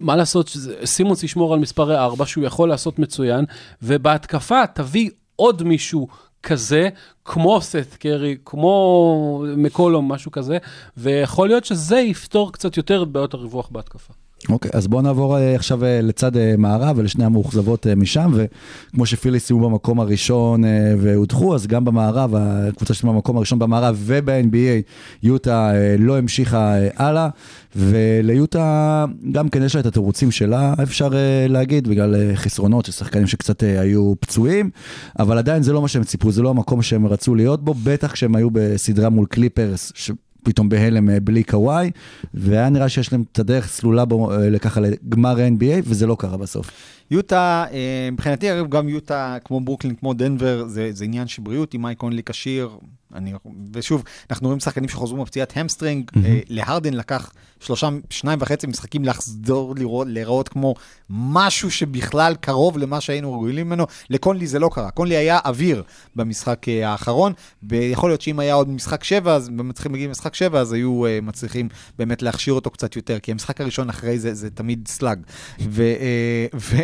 [0.00, 3.44] מה לעשות, סימונס ישמור על מספרי 4, שהוא יכול לעשות מצוין,
[3.82, 6.08] ובהתקפה תביא עוד מישהו
[6.42, 6.88] כזה,
[7.24, 10.58] כמו סט קרי, כמו מקולום, משהו כזה,
[10.96, 14.12] ויכול להיות שזה יפתור קצת יותר את בעיות הריווח בהתקפה.
[14.48, 19.46] אוקיי, אז בואו נעבור אה, עכשיו אה, לצד אה, מערב ולשני המאוכזבות משם, וכמו שפיליס
[19.46, 20.62] סיימו במקום הראשון
[20.98, 27.28] והודחו, אז גם במערב, הקבוצה שסיימה במקום הראשון במערב וב-NBA, יוטה לא המשיכה אה, הלאה,
[27.76, 31.08] וליוטה גם כן יש לה את התירוצים שלה, אפשר
[31.48, 34.70] להגיד, בגלל חסרונות של שחקנים שקצת היו פצועים,
[35.18, 38.12] אבל עדיין זה לא מה שהם ציפו, זה לא המקום שהם רצו להיות בו, בטח
[38.12, 40.10] כשהם היו בסדרה מול קליפרס, ש...
[40.42, 41.90] פתאום בהלם אה, בלי קוואי,
[42.34, 46.36] והיה נראה שיש להם את הדרך סלולה בו, אה, ככה לגמר ה-NBA, וזה לא קרה
[46.36, 46.70] בסוף.
[47.10, 51.74] יוטה, אה, מבחינתי אגב גם יוטה, כמו ברוקלין, כמו דנבר, זה, זה עניין של בריאות,
[51.74, 52.70] אם מייק קונלי כשיר,
[53.14, 53.32] אני,
[53.72, 56.26] ושוב, אנחנו רואים שחקנים שחוזרו מפציעת המסטרינג, mm-hmm.
[56.26, 60.74] אה, להרדן לקח שלושה, שניים וחצי משחקים לחזור לראות, להיראות כמו
[61.10, 65.82] משהו שבכלל קרוב למה שהיינו רגילים ממנו, לקונלי זה לא קרה, קונלי היה אוויר
[66.16, 67.32] במשחק אה, האחרון,
[67.62, 71.18] ויכול להיות שאם היה עוד משחק שבע, אז מצליחים להגיע למשחק שבע, אז היו אה,
[71.22, 75.20] מצליחים באמת להכשיר אותו קצת יותר, כי המשחק הראשון אחרי זה, זה תמיד slug,
[75.68, 76.76] ו, אה, ו,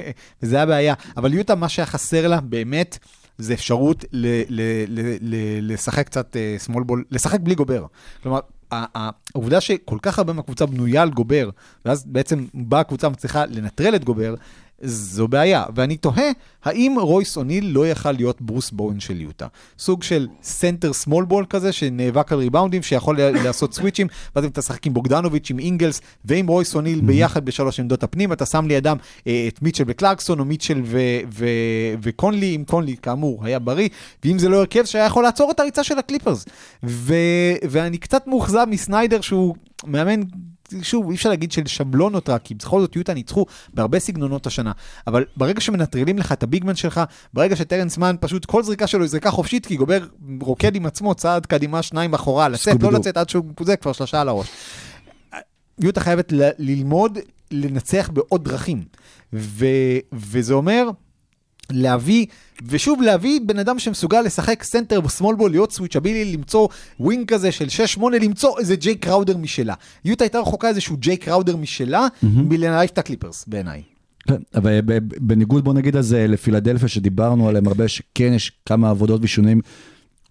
[0.43, 2.99] וזה הבעיה, אבל יוטה, מה שהיה חסר לה באמת,
[3.39, 7.86] זה אפשרות ל- ל- ל- ל- לשחק קצת small ball, לשחק בלי גובר.
[8.22, 11.51] כלומר, העובדה שכל כך הרבה מהקבוצה בנויה על גובר,
[11.84, 14.34] ואז בעצם באה הקבוצה מצליחה לנטרל את גובר,
[14.83, 15.64] זו בעיה.
[15.74, 16.31] ואני תוהה,
[16.64, 19.47] האם רויס אוניל לא יכל להיות ברוס בואן של יוטה?
[19.79, 24.07] סוג של סנטר small ball כזה, שנאבק על ריבאונדים, שיכול לעשות סוויצ'ים,
[24.37, 28.33] ואז אם אתה משחק עם בוגדנוביץ', עם אינגלס ועם רויס אוניל ביחד בשלוש עמדות הפנים,
[28.33, 30.99] אתה שם לידם אה, את מיטשל וקלרקסון, או מיטשל ו-
[31.35, 33.89] ו- וקונלי, אם קונלי כאמור היה בריא,
[34.24, 36.45] ואם זה לא הרכב שהיה יכול לעצור את הריצה של הקליפרס.
[36.83, 37.14] ו-
[37.70, 39.55] ואני קצת מאוכזב מסניידר שהוא
[39.87, 40.20] מאמן
[40.83, 44.73] שוב, אי אפשר להגיד של שבלונות רק, כי בכל זאת יוטה ניצחו בהרבה סגנונות השנה.
[45.07, 47.01] אבל ברגע שמנטרלים לך את הביגמן שלך,
[47.35, 50.07] ברגע שטרנס מן פשוט כל זריקה שלו היא זריקה חופשית, כי גובר
[50.41, 52.93] רוקד עם עצמו צעד קדימה, שניים אחורה, לצאת, לא.
[52.93, 54.47] לצאת עד שהוא זה כבר שלושה על הראש.
[55.81, 57.19] יוטה חייבת ל- ללמוד
[57.51, 58.83] לנצח בעוד דרכים.
[59.33, 59.66] ו-
[60.12, 60.89] וזה אומר
[61.71, 62.27] להביא,
[62.66, 66.69] ושוב להביא בן אדם שמסוגל לשחק סנטר ב small ball, להיות switchability, למצוא
[67.01, 67.66] wing כזה של
[67.99, 69.75] 6-8, למצוא איזה ג'יי קראודר משלה.
[70.05, 73.83] יוטה הייתה רחוקה איזשהו ג'יי קראודר משלה, מלהעיף את הקליפרס בעיניי.
[74.29, 78.91] כן, אבל ב- בניגוד בוא נגיד אז אה, לפילדלפיה שדיברנו עליהם הרבה, שכן יש כמה
[78.91, 79.61] עבודות ושינויים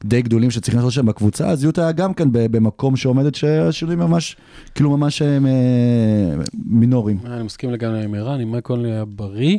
[0.04, 4.36] די גדולים שצריכים לעשות שם בקבוצה, אז יוטה היה גם כן במקום שעומדת שהשינויים ממש,
[4.76, 5.38] כאילו ממש אה,
[6.66, 7.18] מינוריים.
[7.26, 9.58] אני מסכים לגמרי עם ערן, אם מייקל היה בריא, אה,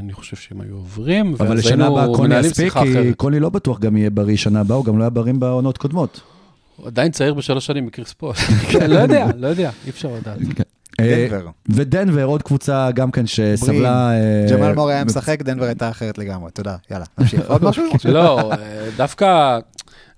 [0.00, 3.14] אני חושב שהם היו עוברים, אבל לשנה הבאה קוני יספיק, כי אחרת.
[3.16, 6.20] קוני לא בטוח גם יהיה בריא שנה הבאה, הוא גם לא היה בריא בעונות קודמות.
[6.76, 8.32] הוא עדיין צעיר בשלוש שנים מקריס פול.
[8.72, 10.38] כן, לא יודע, לא יודע, אי אפשר לדעת.
[11.00, 11.48] אה, דנבר.
[11.68, 14.10] ודנבר, עוד קבוצה גם כן שסבלה...
[14.12, 16.50] אה, ג'מאל מור היה משחק, דנבר הייתה אחרת לגמרי.
[16.50, 17.40] תודה, יאללה, נמשיך.
[17.46, 17.84] עוד משהו?
[18.04, 18.56] לא, אה,
[18.96, 19.58] דווקא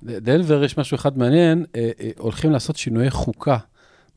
[0.03, 3.57] דנבר יש משהו אחד מעניין, אה, אה, הולכים לעשות שינויי חוקה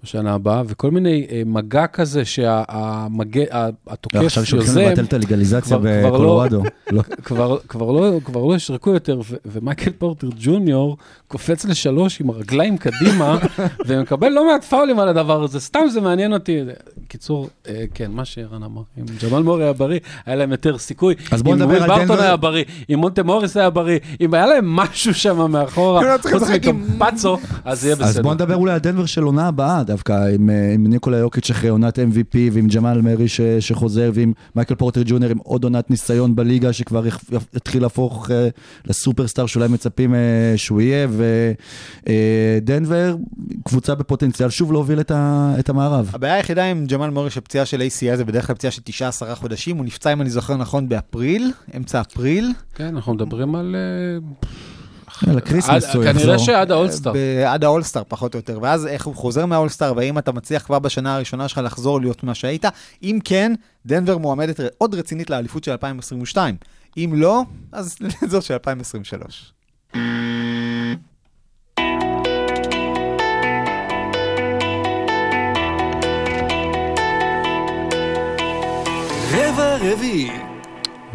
[0.04, 5.78] בשנה הבאה, וכל מיני אה, מגע כזה שהתוקף לא, עכשיו שהולכים יוזם, לבטל את הלגליזציה
[5.78, 6.64] לא- בקולורדו.
[6.92, 7.02] לא.
[7.26, 10.98] כבר, כבר, לא, כבר לא ישרקו יותר, ומייקל פורטר ג'וניור
[11.28, 13.38] קופץ לשלוש עם הרגליים קדימה,
[13.88, 16.60] ומקבל לא מעט פאולים על הדבר הזה, סתם זה מעניין אותי.
[17.08, 21.16] קיצור, אה, כן, מה שערן אמר, אם ג'מאל מורי היה בריא, היה להם יותר סיכוי.
[21.32, 22.22] אז בואו אם נדבר על ברטון דנבר.
[22.22, 26.50] היה בריא, אם מונטה מוריס היה בריא, אם היה להם משהו שם מאחורה, לא חוץ
[26.50, 28.24] מקמפצו, אז יהיה אז בסדר.
[28.24, 31.70] בוא נדבר אולי על דנבר של עונה הבאה דווקא, עם, אה, עם ניקולה יוקיץ' אחרי
[31.70, 36.36] עונת MVP ועם ג'מאל מרי ש, שחוזר ועם מייקל פורטר ג'וניור עם עוד עונת ניסיון
[36.36, 37.06] בליגה שכבר
[37.56, 38.48] יתחיל להפוך אה,
[38.86, 41.08] לסופרסטאר שאולי מצפים אה, שהוא יהיה,
[42.62, 43.16] ודנבר
[43.64, 46.12] קבוצה בפוטנציאל שוב להוביל את, ה, את המערב.
[46.14, 48.82] הבעיה היחידה עם ג'מאל מורי שפציעה של ACI זה בדרך כלל פציעה של
[49.32, 52.52] 9-10 חודשים, הוא נפצע אם אני זוכר נכון באפריל, אמצע אפריל.
[52.76, 53.76] כן, אנחנו מדברים על...
[55.28, 56.38] יאללה, קריסמס עד- הוא כנראה יחזור.
[56.38, 57.14] שעד האולסטאר.
[57.48, 61.16] עד האולסטאר פחות או יותר, ואז איך הוא חוזר מהאולסטאר, והאם אתה מצליח כבר בשנה
[61.16, 62.66] הראשונה שלך לחזור להיות מה שהיית,
[63.04, 63.54] אם כן,
[63.86, 66.56] דנבר מועמדת עוד רצינית לאליפות של 2022.
[66.98, 67.42] אם לא,
[67.72, 67.98] אז
[68.32, 69.54] זו של 2023.
[79.34, 80.32] רבע רביעי.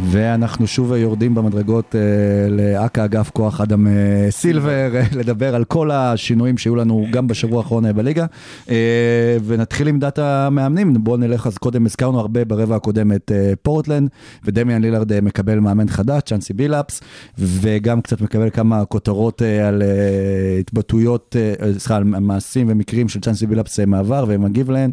[0.01, 2.01] ואנחנו שוב יורדים במדרגות אה,
[2.49, 7.59] לאכ"א אגף כוח אדם אה, סילבר, אה, לדבר על כל השינויים שהיו לנו גם בשבוע
[7.59, 8.26] האחרון אה, בליגה.
[8.70, 13.53] אה, ונתחיל עם דת המאמנים, בואו נלך, אז קודם הזכרנו הרבה ברבע הקודם את אה,
[13.62, 14.09] פורטלנד,
[14.45, 17.01] ודמיאן לילארד אה, מקבל מאמן חדש, צ'אנסי בילאפס,
[17.38, 23.20] וגם קצת מקבל כמה כותרות אה, על אה, התבטאויות, אה, סליחה, על מעשים ומקרים של
[23.20, 24.90] צ'אנסי בילאפס אה, מעבר ומגיב להם.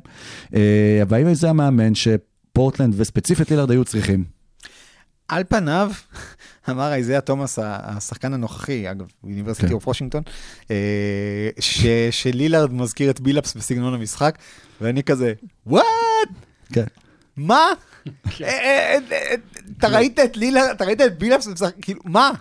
[0.55, 4.40] אה, אבל האם זה המאמן שפורטלנד וספציפית לילארד היו צריכים?
[5.31, 5.91] על פניו,
[6.69, 9.73] אמר איזיה תומאס, השחקן הנוכחי, אגב, University כן.
[9.73, 10.23] of וושינגטון,
[12.09, 14.37] שלילארד מזכיר את בילאפס בסגנון המשחק,
[14.81, 15.33] ואני כזה,
[15.65, 15.83] what?
[16.73, 16.85] כן.
[17.37, 17.65] מה?
[18.41, 19.35] אה, אה, אה,
[19.77, 21.47] אתה ראית את לילארד, אתה ראית את בילאפס
[21.81, 22.31] כאילו, מה?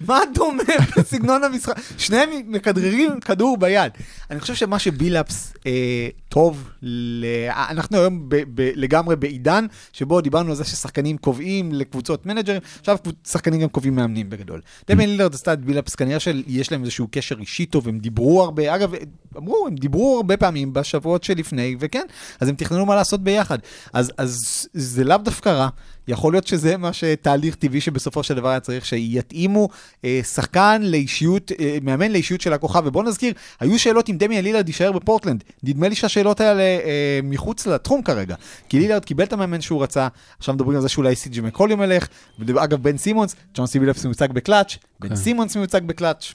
[0.00, 0.62] מה דומה
[0.96, 1.72] בסגנון המשחק?
[1.98, 3.92] שניהם מכדררים כדור ביד.
[4.30, 7.26] אני חושב שמה שבילאפס אה, טוב, ל...
[7.48, 12.96] אנחנו היום ב, ב, לגמרי בעידן שבו דיברנו על זה ששחקנים קובעים לקבוצות מנג'רים, עכשיו
[13.26, 14.60] שחקנים גם קובעים מאמנים בגדול.
[14.88, 18.74] דמיין לילארד עשתה את בילאפס, כנראה שיש להם איזשהו קשר אישי טוב, הם דיברו הרבה,
[18.74, 18.92] אגב,
[19.36, 22.06] אמרו, הם דיברו הרבה פעמים בשבועות שלפני, וכן,
[22.40, 23.58] אז הם תכננו מה לעשות ביחד.
[23.92, 25.68] אז, אז זה לאו דווקא רע.
[26.08, 29.68] יכול להיות שזה מה שתהליך טבעי שבסופו של דבר היה צריך שיתאימו
[30.04, 32.82] אה, שחקן לאישיות, אה, מאמן לאישיות של הכוכב.
[32.84, 35.44] ובוא נזכיר, היו שאלות אם דמיאן לילארד יישאר בפורטלנד.
[35.62, 38.34] נדמה לי שהשאלות האלה אה, מחוץ לתחום כרגע.
[38.68, 40.08] כי לילארד קיבל את המאמן שהוא רצה,
[40.38, 42.06] עכשיו מדברים על זה שאולי סי.ג'יי מקולום ילך,
[42.38, 46.32] ואגב בן סימונס, צ'ונסי בילאפס מיוצג בקלאץ', בן סימונס מיוצג בקלאץ'.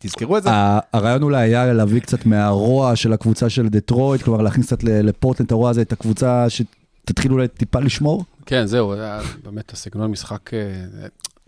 [0.00, 0.50] תזכרו את זה.
[0.92, 5.52] הרעיון אולי היה להביא קצת מהרוע של הקבוצה של דטרויט, כלומר להכניס קצת לפורטלנד את
[5.52, 8.24] הרוע הזה, את הקבוצה שתתחיל אולי טיפה לשמור.
[8.46, 8.94] כן, זהו,
[9.44, 10.58] באמת הסגנון משחק, אה,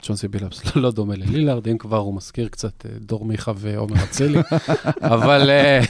[0.03, 4.39] צ'ונסי בילאפס לא- דומה ללילארד, אם כבר הוא מזכיר קצת אה, דור מיכה ועומר אצילי,
[5.15, 5.81] אבל אה,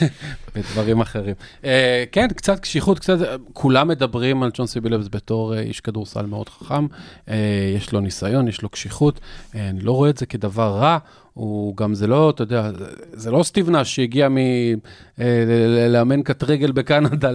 [0.54, 1.34] בדברים אחרים.
[1.64, 3.16] אה, כן, קצת קשיחות, קצת,
[3.52, 6.86] כולם מדברים על ג'ון סיבילבס בתור אה, איש כדורסל מאוד חכם,
[7.28, 7.36] אה,
[7.76, 9.20] יש לו ניסיון, יש לו קשיחות,
[9.54, 10.98] אה, אני לא רואה את זה כדבר רע.
[11.34, 12.70] הוא גם, זה לא, אתה יודע,
[13.12, 14.28] זה- לא סטיב נאש שהגיע
[15.18, 17.30] מלאמן קט רגל בקנדה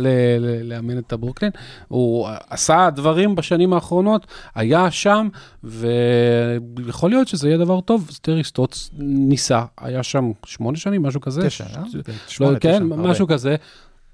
[0.63, 1.51] לאמן את הברוקלין,
[1.87, 5.27] הוא עשה דברים בשנים האחרונות, היה שם,
[5.63, 8.09] ויכול להיות שזה יהיה דבר טוב.
[8.21, 11.47] טרי סטוץ ניסה, היה שם שמונה שנים, משהו כזה.
[11.47, 11.83] תשע, אה?
[12.27, 13.09] שמונה, לא, כן, תשע, הרבה.
[13.09, 13.55] משהו כזה.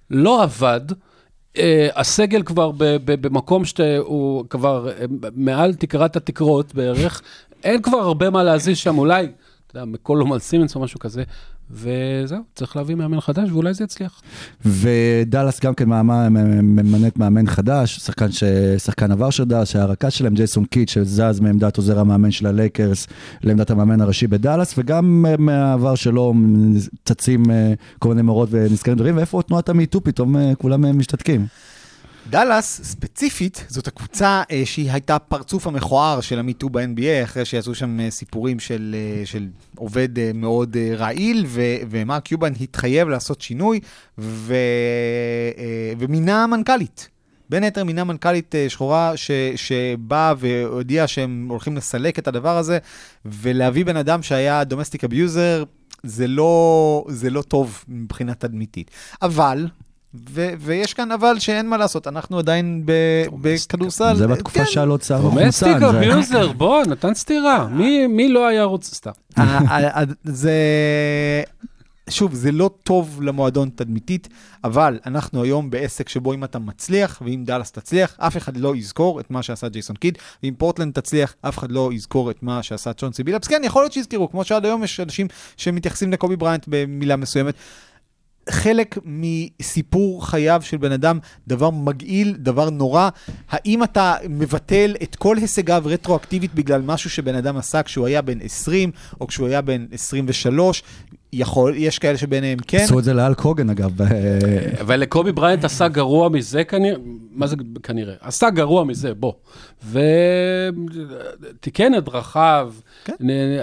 [0.09, 0.81] לא עבד.
[0.91, 1.59] Uh,
[1.95, 5.05] הסגל כבר ב- ב- במקום שהוא כבר uh,
[5.35, 7.21] מעל תקרת התקרות בערך,
[7.63, 9.27] אין כבר הרבה מה להזיז שם, אולי,
[9.71, 11.23] אתה יודע, מקולום על סימנס או משהו כזה,
[11.71, 14.21] וזהו, צריך להביא מאמן חדש ואולי זה יצליח.
[14.65, 18.43] ודאלאס גם כן ממנה מאמן חדש, שחקן, ש...
[18.77, 23.07] שחקן עבר של דאלאס, שהיה הרכז שלהם, ג'ייסון קיד, שזז מעמדת עוזר המאמן של הלייקרס
[23.43, 26.33] לעמדת המאמן הראשי בדאלאס, וגם מהעבר שלו
[27.05, 30.85] צצים אה, כל מיני מורות ונזכרים דברים, ואיפה תנועת ה Me Too פתאום אה, כולם
[30.85, 31.45] אה, משתתקים.
[32.31, 37.45] דאלאס, ספציפית, זאת הקבוצה אה, שהיא הייתה פרצוף המכוער של ה Me Too ב-NBA, אחרי
[37.45, 42.53] שעשו שם אה, סיפורים של, אה, של עובד אה, מאוד אה, רעיל, ו- ומארק קיובן
[42.61, 43.79] התחייב לעשות שינוי,
[44.17, 44.53] ו-
[45.57, 47.09] אה, ומינה מנכ"לית.
[47.49, 52.77] בין היתר מינה מנכ"לית שחורה ש, שבאה והודיעה שהם הולכים לסלק את הדבר הזה,
[53.25, 55.63] ולהביא בן אדם שהיה domestic abuser,
[56.03, 58.91] זה לא, זה לא טוב מבחינה תדמיתית.
[59.21, 59.67] אבל,
[60.29, 64.15] ו- ויש כאן אבל שאין מה לעשות, אנחנו עדיין ב- בכדורסל.
[64.15, 64.65] זה בתקופה כן.
[64.65, 65.79] שהיה לו domestic מחוסן.
[65.91, 67.67] זה- abuser, בוא, נתן סטירה.
[67.67, 69.11] מי- מי לא היה רוצה, סתם.
[69.37, 70.53] ה- ה- ה- זה...
[72.09, 74.27] שוב, זה לא טוב למועדון תדמיתית,
[74.63, 79.19] אבל אנחנו היום בעסק שבו אם אתה מצליח, ואם דאלאס תצליח, אף אחד לא יזכור
[79.19, 82.93] את מה שעשה ג'ייסון קיד, ואם פורטלנד תצליח, אף אחד לא יזכור את מה שעשה
[82.93, 83.47] צ'ונסי בילאפס.
[83.47, 87.53] כן, יכול להיות שיזכרו, כמו שעד היום יש אנשים שמתייחסים לקובי בראיינט במילה מסוימת.
[88.49, 93.09] חלק מסיפור חייו של בן אדם, דבר מגעיל, דבר נורא.
[93.49, 98.41] האם אתה מבטל את כל הישגיו רטרואקטיבית בגלל משהו שבן אדם עשה כשהוא היה בן
[98.41, 100.83] 20, או כשהוא היה בן 23?
[101.33, 102.77] יכול, יש כאלה שביניהם כן.
[102.77, 103.91] עשו את זה להאלק הוגאן אגב.
[104.81, 106.97] אבל לקובי בראיינט עשה גרוע מזה כנראה,
[107.31, 108.13] מה זה כנראה?
[108.21, 109.33] עשה גרוע מזה, בוא.
[111.51, 112.73] ותיקן את דרכיו,
[113.05, 113.13] כן.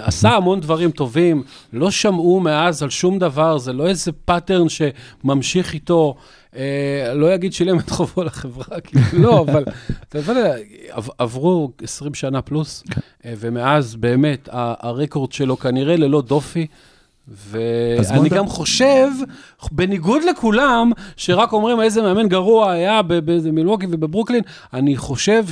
[0.01, 5.73] עשה המון דברים טובים, לא שמעו מאז על שום דבר, זה לא איזה pattern שממשיך
[5.73, 6.15] איתו.
[6.55, 9.63] אה, לא אגיד שילם את חובו לחברה, כאילו לא, אבל
[10.09, 10.55] אתה יודע,
[10.89, 12.83] עב- עברו 20 שנה פלוס,
[13.25, 16.67] אה, ומאז באמת הרקורד שלו כנראה ללא דופי.
[17.49, 19.07] ואני גם חושב,
[19.71, 24.41] בניגוד לכולם, שרק אומרים איזה מאמן גרוע היה במילווקי ובברוקלין,
[24.73, 25.45] אני חושב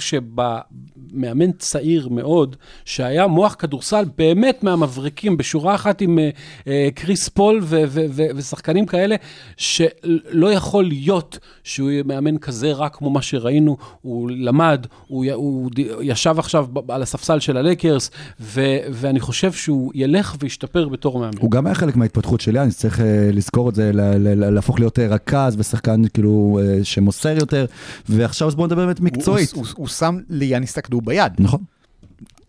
[1.17, 2.55] שבמאמן צעיר מאוד,
[2.85, 6.29] שהיה מוח כדורסל באמת מהמבריקים, בשורה אחת עם אה,
[6.67, 9.15] אה, קריס פול ו- ו- ו- ושחקנים כאלה,
[9.57, 15.71] שלא יכול להיות שהוא יהיה מאמן כזה רע כמו מה שראינו, הוא למד, הוא, הוא
[16.01, 21.37] ישב עכשיו על הספסל של הלייקרס, ו- ואני חושב שהוא ילך וישתפר בתור מאמן.
[21.39, 23.91] הוא גם היה חלק מההתפתחות של יאניס, צריך אה, לזכור את זה,
[24.35, 27.65] להפוך להיות רכז ושחקן כאילו שמוסר יותר,
[28.09, 29.51] ועכשיו אז בואו נדבר באמת מקצועית.
[29.53, 31.59] הוא, הוא, הוא שם ליאניס הכדור ביד, נכון.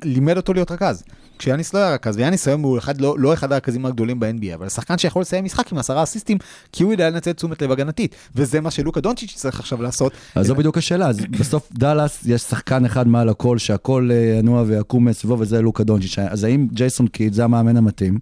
[0.05, 1.03] לימד אותו להיות רכז.
[1.39, 4.69] כשיאניס לא היה רכז, ויאניס היום הוא אחד, לא, לא אחד הרכזים הגדולים ב-NBA, אבל
[4.69, 6.39] שחקן שיכול לסיים משחק עם עשרה אסיסטים,
[6.73, 10.13] כי הוא יודע לנצל תשומת לב הגנתית, וזה מה שלוקה דונצ'יץ' צריך עכשיו לעשות.
[10.35, 14.65] אז זו בדיוק השאלה, אז בסוף דאלאס יש שחקן אחד מעל הכל, שהכל אה, ינוע
[14.67, 16.19] ויקום מסביבו, וזה לוקה דונצ'יץ'.
[16.19, 18.19] אז האם ג'ייסון קיד זה המאמן המתאים?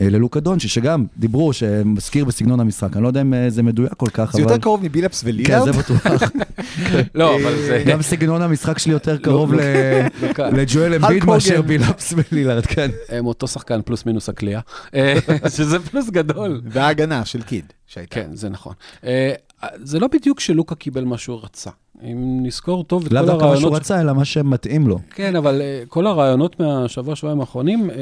[0.00, 3.92] אה, ללוקה דונצ'יץ', שגם דיברו, שמזכיר בסגנון המשחק, אני לא יודע אם אה, זה מדויק
[3.96, 4.50] כל כך, זה אבל...
[4.52, 5.72] יותר קרוב מבילאפס כן, ולילארד.
[5.72, 6.06] זה בטוח.
[7.14, 7.82] לא, אבל זה...
[7.86, 10.50] גם סגנון המשחק שלי יותר קרוב לא, ל- לא קל.
[10.56, 11.62] לג'ואל אמביד מאשר.
[11.62, 12.90] בילאפס ולילארד, כן.
[13.08, 14.60] הם אותו שחקן פלוס מינוס הקליעה,
[14.94, 15.14] אה,
[15.56, 16.60] שזה פלוס גדול.
[16.64, 18.14] וההגנה של קיד שהייתה.
[18.14, 18.72] כן, זה נכון.
[19.82, 21.70] זה לא בדיוק שלוקה קיבל מה שהוא רצה.
[22.02, 23.80] אם נזכור טוב את לאו כל דווקא מה שהוא הרעיונות...
[23.80, 24.98] רצה, אלא מה שמתאים לו.
[25.14, 27.96] כן, אבל אה, כל הרעיונות מהשבוע, שבועיים האחרונים, אה,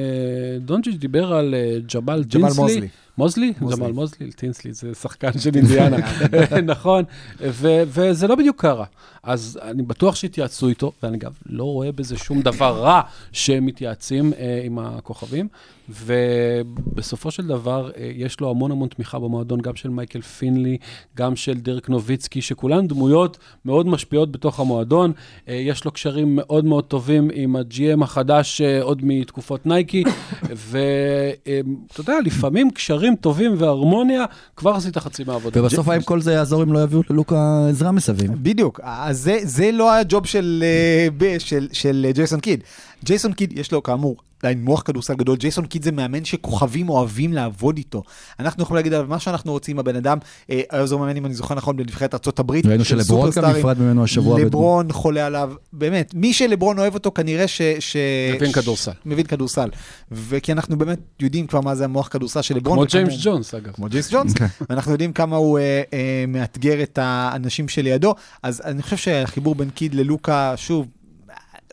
[0.61, 2.63] דונג'יץ' דיבר על אה, ג'בל ג'מאל טינסלי.
[2.63, 2.89] מוזלי.
[3.19, 3.53] מוזלי?
[3.61, 3.77] מוזלי.
[3.81, 5.97] ג'מאל מוזלי, טינסלי, זה שחקן של אינדיאנה.
[6.73, 7.05] נכון,
[7.41, 8.85] ו- וזה לא בדיוק קרה.
[9.27, 13.01] אז אני בטוח שהתייעצו איתו, ואני גם לא רואה בזה שום דבר רע
[13.33, 15.49] שהם מתייעצים אה, עם הכוכבים,
[15.89, 20.79] ובסופו של דבר אה, יש לו המון המון תמיכה במועדון, גם של מייקל פינלי,
[21.16, 25.12] גם של דרק נוביצקי, שכולן דמויות מאוד משפיעות בתוך המועדון.
[25.49, 30.05] אה, יש לו קשרים מאוד מאוד טובים עם ה-GM החדש אה, עוד מתקופות נייקי,
[30.70, 34.24] ואתה יודע, לפעמים קשרים טובים והרמוניה,
[34.57, 35.61] כבר עשית חצי מהעבודה.
[35.61, 38.31] ובסוף האם כל זה יעזור אם לא יביאו ללוקה עזרה מסביב?
[38.43, 42.61] בדיוק, אז זה, זה לא הג'וב של, אה, ב- של, של אה, ג'ייסון קיד.
[43.05, 47.33] ג'ייסון קיד יש לו כאמור עדיין מוח כדורסל גדול, ג'ייסון קיד זה מאמן שכוכבים אוהבים
[47.33, 48.03] לעבוד איתו.
[48.41, 50.19] אנחנו יכולים להגיד עליו מה שאנחנו רוצים, הבן אדם,
[50.51, 52.67] אה, היה עוזר מאמן, אם אני זוכר נכון, בנבחרת ארצות הברית.
[52.67, 53.51] ראינו של שלברון גם.
[53.51, 54.41] נפרד ממנו השבוע.
[54.41, 57.63] לברון חולה עליו, באמת, מי שלברון אוהב אותו כנראה ש...
[57.79, 57.97] ש...
[58.35, 58.93] מבין ש- כדורסל.
[59.07, 59.69] מבין כדורסל.
[60.11, 62.79] וכי אנחנו באמת יודעים כבר מה זה המוח כדורסל של לברון.
[62.79, 63.73] כמו ג'יימס ג'ונס, אגב.
[63.73, 64.33] כמו ג'יימס ג'ונס,
[64.71, 69.71] ואנחנו יודעים כמה הוא אה, אה, מאתגר את האנשים שלידו, אז אני חושב שהחיבור בין
[69.71, 70.87] קיד ללוקה, שוב,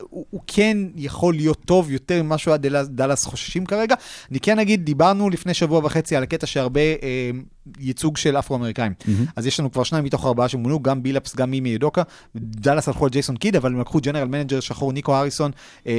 [0.00, 3.94] הוא, הוא כן יכול להיות טוב יותר ממה שהוא דאלאס, דאלאס חוששים כרגע.
[4.30, 7.30] אני כן אגיד, דיברנו לפני שבוע וחצי על הקטע שהרבה אה,
[7.80, 8.92] ייצוג של אפרו-אמריקאים.
[9.00, 9.08] Mm-hmm.
[9.36, 12.02] אז יש לנו כבר שניים מתוך ארבעה שמונו, גם בילאפס, גם אימי יודוקה.
[12.36, 15.50] דאלאס הלכו על ג'ייסון קיד, אבל הם לקחו general manager שחור ניקו האריסון,
[15.86, 15.92] אה,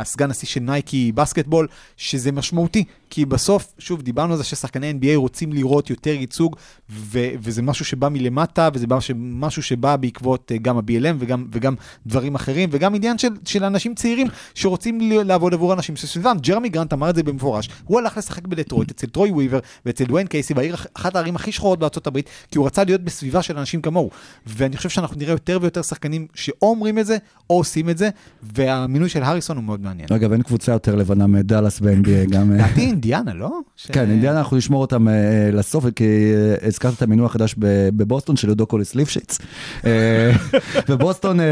[0.00, 5.16] הסגן נשיא של נייקי basketball, שזה משמעותי, כי בסוף, שוב, דיברנו על זה ששחקני NBA
[5.16, 6.56] רוצים לראות יותר ייצוג,
[6.90, 11.74] ו- וזה משהו שבא מלמטה, וזה בא- משהו שבא בעקבות אה, גם ה-BLM וגם, וגם
[12.06, 16.36] דברים אחרים, וגם עניין של, של אנשים צעירים שרוצים ל- לעבוד עבור אנשים שסביבם.
[16.40, 20.26] ג'רמי גרנט אמר את זה במפורש, הוא הלך לשחק בדטרויט אצל טרוי וויבר ואצל דוויין
[20.26, 23.82] קייסי, בעיר, אחת הערים הכי שחורות בארצות הברית, כי הוא רצה להיות בסביבה של אנשים
[23.82, 24.10] כמוהו.
[24.46, 27.16] ואני חושב שאנחנו נראה יותר ויותר שחקנים שאו אומרים את זה,
[27.50, 28.08] או עושים את זה,
[28.42, 30.08] והמינוי של הריסון הוא מאוד מעניין.
[30.12, 32.52] אגב, אין קבוצה יותר לבנה מדאלאס ב-NBA, גם...
[32.52, 33.58] אה, לדעתי אינדיאנה, לא?
[33.92, 38.48] כן, אינדיאנה אנחנו נשמור אותם אה, לסוף, כי אה, הזכרת את המינוי החדש בבוסטון של
[38.48, 39.38] יודוקוליס ליפשיץ.
[39.86, 40.32] אה,
[40.88, 41.44] ובוסטון אה,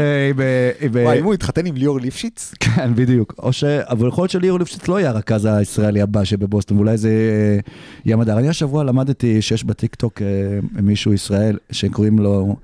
[0.79, 1.03] היא ב...
[1.05, 2.53] וואי, אם הוא התחתן עם ליאור ליפשיץ?
[2.59, 3.33] כן, בדיוק.
[3.39, 3.63] או ש...
[3.63, 7.59] אבל יכול להיות שליאור ליפשיץ לא יהיה הרכז הישראלי הבא שבבוסטון, ואולי זה אה,
[8.05, 8.37] ים הדר.
[8.37, 10.27] אני השבוע למדתי שיש בטיקטוק אה,
[10.81, 12.55] מישהו ישראלי שקוראים לו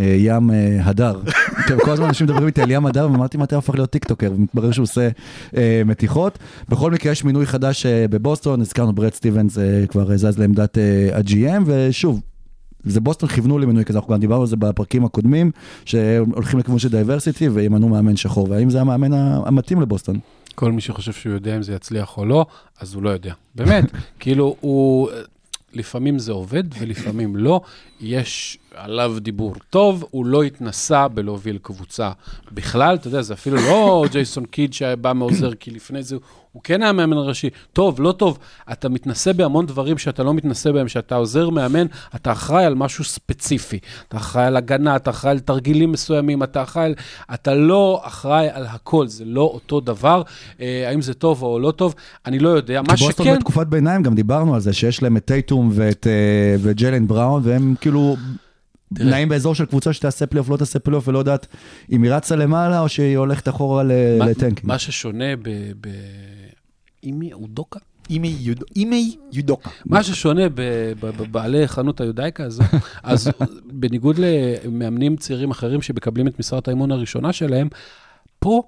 [0.00, 1.20] אה, ים אה, הדר.
[1.84, 4.32] כל הזמן אנשים מדברים איתי על ים הדר, ואמרתי, מה אתה הופך להיות טיקטוקר?
[4.36, 5.08] ומתברר שהוא עושה
[5.84, 6.38] מתיחות.
[6.68, 9.58] בכל מקרה, יש מינוי חדש בבוסטון, הזכרנו ברד סטיבנס
[9.88, 10.78] כבר זז לעמדת
[11.12, 12.20] ה-GM, ושוב,
[12.84, 15.50] זה בוסטון כיוונו למינוי כזה, אנחנו גם דיברנו על זה בפרקים הקודמים,
[15.84, 19.12] שהולכים לכיוון של diversity וימנו מאמן שחור, והאם זה המאמן
[19.46, 20.18] המתאים לבוסטון?
[20.54, 22.46] כל מי שחושב שהוא יודע אם זה יצליח או לא,
[22.80, 23.32] אז הוא לא יודע.
[23.54, 23.84] באמת,
[24.20, 25.08] כאילו, הוא...
[25.76, 27.60] לפעמים זה עובד ולפעמים לא.
[28.00, 32.10] יש עליו דיבור טוב, הוא לא התנסה בלהוביל קבוצה
[32.52, 36.16] בכלל, אתה יודע, זה אפילו לא ג'ייסון קיד שבא מעוזר, כי לפני זה
[36.56, 37.50] הוא כן היה מאמן ראשי.
[37.72, 38.38] טוב, לא טוב,
[38.72, 43.04] אתה מתנסה בהמון דברים שאתה לא מתנסה בהם, שאתה עוזר מאמן, אתה אחראי על משהו
[43.04, 43.78] ספציפי.
[44.08, 46.94] אתה אחראי על הגנה, אתה אחראי על תרגילים מסוימים, אתה אחראי על...
[47.34, 50.22] אתה לא אחראי על הכל, זה לא אותו דבר.
[50.60, 51.94] אה, האם זה טוב או לא טוב,
[52.26, 52.82] אני לא יודע.
[52.82, 53.36] מה כי בוסטון שכן...
[53.36, 57.74] בתקופת ביניים, גם דיברנו על זה, שיש להם את טייטום ואת אה, וג'לן בראון, והם
[57.80, 58.16] כאילו.
[58.90, 61.46] נעים באזור של קבוצה שתעשה פלייאוף, לא תעשה פלייאוף, ולא יודעת
[61.92, 64.68] אם היא רצה למעלה או שהיא הולכת אחורה ל- מה- לטנקים.
[64.68, 65.48] מה ששונה ב...
[65.80, 65.88] ב...
[67.02, 67.78] אימי אודוקה?
[68.10, 69.70] אימי יודו- אימי יודוקה.
[69.86, 70.42] מה ששונה
[71.00, 72.62] בבעלי חנות היודאיקה הזו,
[73.02, 73.30] אז
[73.72, 77.68] בניגוד למאמנים צעירים אחרים שמקבלים את משרת האימון הראשונה שלהם,
[78.38, 78.62] פה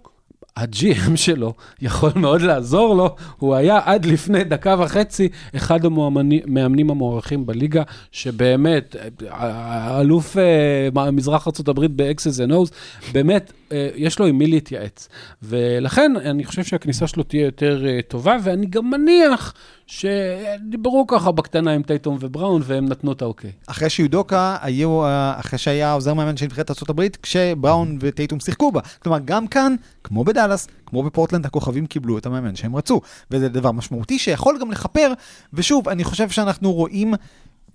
[0.58, 7.46] ה-GM שלו יכול מאוד לעזור לו, הוא היה עד לפני דקה וחצי אחד המאמנים המוערכים
[7.46, 7.82] בליגה,
[8.12, 8.96] שבאמת,
[9.30, 12.72] האלוף אה, מזרח ארה"ב ב-X's and O's,
[13.12, 15.08] באמת, אה, יש לו עם מי להתייעץ.
[15.42, 19.54] ולכן אני חושב שהכניסה שלו תהיה יותר אה, טובה, ואני גם מניח
[19.88, 23.52] שדיברו ככה בקטנה עם טייטום ובראון, והם נתנו את האוקיי.
[23.66, 28.80] אחרי שיודוקה היו, אה, אחרי שהיה עוזר מאמן של נבחרת ארה"ב, כשבראון וטייטום שיחקו בה.
[29.02, 29.74] כלומר, גם כאן,
[30.04, 33.00] כמו בדאלאס, כמו בפורטלנד, הכוכבים קיבלו את המאמן שהם רצו.
[33.30, 35.12] וזה דבר משמעותי שיכול גם לכפר,
[35.52, 37.14] ושוב, אני חושב שאנחנו רואים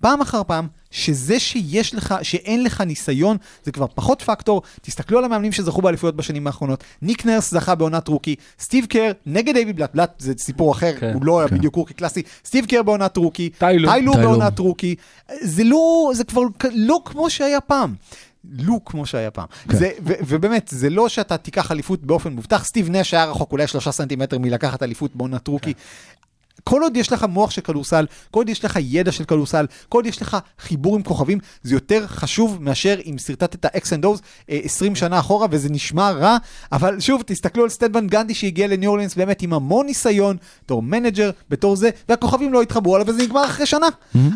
[0.04, 4.62] פעם אחר פעם, שזה שיש לך, שאין לך ניסיון, זה כבר פחות פקטור.
[4.82, 6.84] תסתכלו על המאמנים שזכו באליפויות בשנים האחרונות.
[7.02, 11.12] ניק נרס זכה בעונת rookie, סטיב קר נגד דייוויד בלאט, בלאט זה סיפור אחר, כן,
[11.14, 11.58] הוא לא היה כן.
[11.58, 13.92] בדיוק rookie קלאסי, סטיב קר בעונת rookie, טיי לו.
[13.92, 14.28] טיי לו טיי לו.
[14.28, 14.94] בעונת rookie,
[15.40, 16.42] זה לא, זה כבר
[16.74, 17.94] לא כמו שהיה פעם.
[18.58, 19.46] לא כמו שהיה פעם.
[19.68, 19.76] כן.
[19.76, 23.66] זה, ו- ובאמת, זה לא שאתה תיקח אליפות באופן מובטח, סטיב נש היה רחוק אולי
[23.66, 25.72] שלושה סנטימטר מלקחת אליפות בעונת rookie.
[26.64, 29.98] כל עוד יש לך מוח של כדורסל, כל עוד יש לך ידע של כדורסל, כל
[29.98, 34.20] עוד יש לך חיבור עם כוכבים, זה יותר חשוב מאשר אם שרטטת X's and O's
[34.48, 36.36] 20 שנה אחורה, וזה נשמע רע,
[36.72, 40.82] אבל שוב, תסתכלו על סטן ואן גנדי שהגיע לניו אורלינס באמת עם המון ניסיון, בתור
[40.82, 43.86] manager, בתור זה, והכוכבים לא התחברו עליו, וזה נגמר אחרי שנה.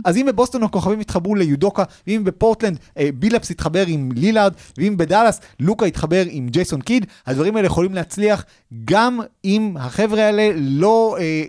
[0.04, 5.40] אז אם בבוסטון הכוכבים התחברו ליודוקה, ואם בפורטלנד אה, בילאפס התחבר עם לילארד, ואם בדאלאס
[5.60, 8.44] לוקה התחבר עם ג'ייסון קיד, הדברים האלה יכולים להצליח
[8.84, 11.44] גם אם החבר'ה האלה לא אה,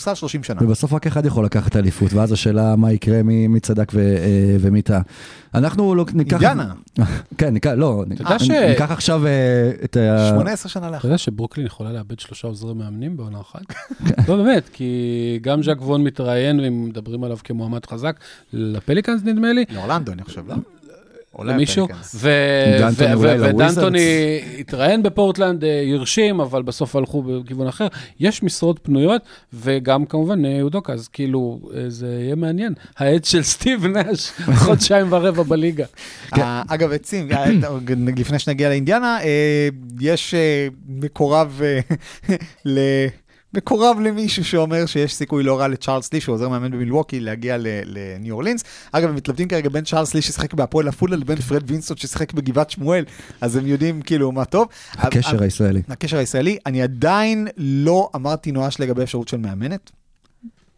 [0.00, 0.60] כדורסל 30 שנה.
[0.62, 4.56] ובסוף רק אחד יכול לקחת אליפות, ואז השאלה מה יקרה, מי, מי צדק ו, אה,
[4.60, 5.00] ומי טעה.
[5.54, 6.32] אנחנו לא, ניקח...
[6.32, 6.74] אינדיאנה.
[7.38, 9.30] כן, ניקח, לא, יודע ש- ניקח עכשיו אה,
[9.84, 10.28] את ה...
[10.30, 11.08] 18 שנה אתה לאחר.
[11.08, 13.62] יודע שברוקלין יכולה לאבד שלושה עוזרי מאמנים בעונה אחת?
[14.28, 14.92] לא, באמת, כי
[15.42, 18.16] גם ז'אק וון מתראיין, והם מדברים עליו כמועמד חזק,
[18.52, 19.64] לפליקאנס נדמה לי.
[19.70, 20.54] לאורלנדו, אני חושב, לא?
[21.44, 21.88] למישהו.
[23.18, 27.86] ודנטוני התראיין בפורטלנד, אה, הרשים, אבל בסוף הלכו בכיוון אחר.
[28.20, 29.22] יש משרות פנויות,
[29.52, 32.74] וגם כמובן אה, יודוקה, אז כאילו, אה, זה יהיה מעניין.
[32.96, 34.32] העד של סטיב נש,
[34.64, 35.84] חודשיים ורבע בליגה.
[36.68, 37.28] אגב, עצים,
[38.16, 39.18] לפני שנגיע לאינדיאנה,
[40.00, 40.34] יש
[40.88, 41.60] מקורב
[42.64, 42.78] ל...
[43.56, 48.34] מקורב למישהו שאומר שיש סיכוי לא רע לצ'ארלס לי, שהוא עוזר מאמן במילווקי, להגיע לניו
[48.34, 48.64] אורלינס.
[48.92, 52.70] אגב, הם מתלבטים כרגע בין צ'ארלס לי ששיחק בהפועל עפולה לבין פרד וינסון ששיחק בגבעת
[52.70, 53.04] שמואל,
[53.40, 54.68] אז הם יודעים כאילו מה טוב.
[54.92, 55.82] הקשר הישראלי.
[55.88, 59.90] הקשר הישראלי, אני עדיין לא אמרתי נואש לגבי אפשרות של מאמנת.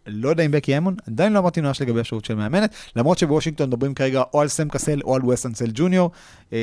[0.09, 3.69] לא יודע אם בקי אמון, עדיין לא אמרתי נואש לגבי אפשרות של מאמנת, למרות שבוושינגטון
[3.69, 6.11] מדברים כרגע או על סם קסל או על ווסטון סל ג'וניור.
[6.53, 6.59] אה,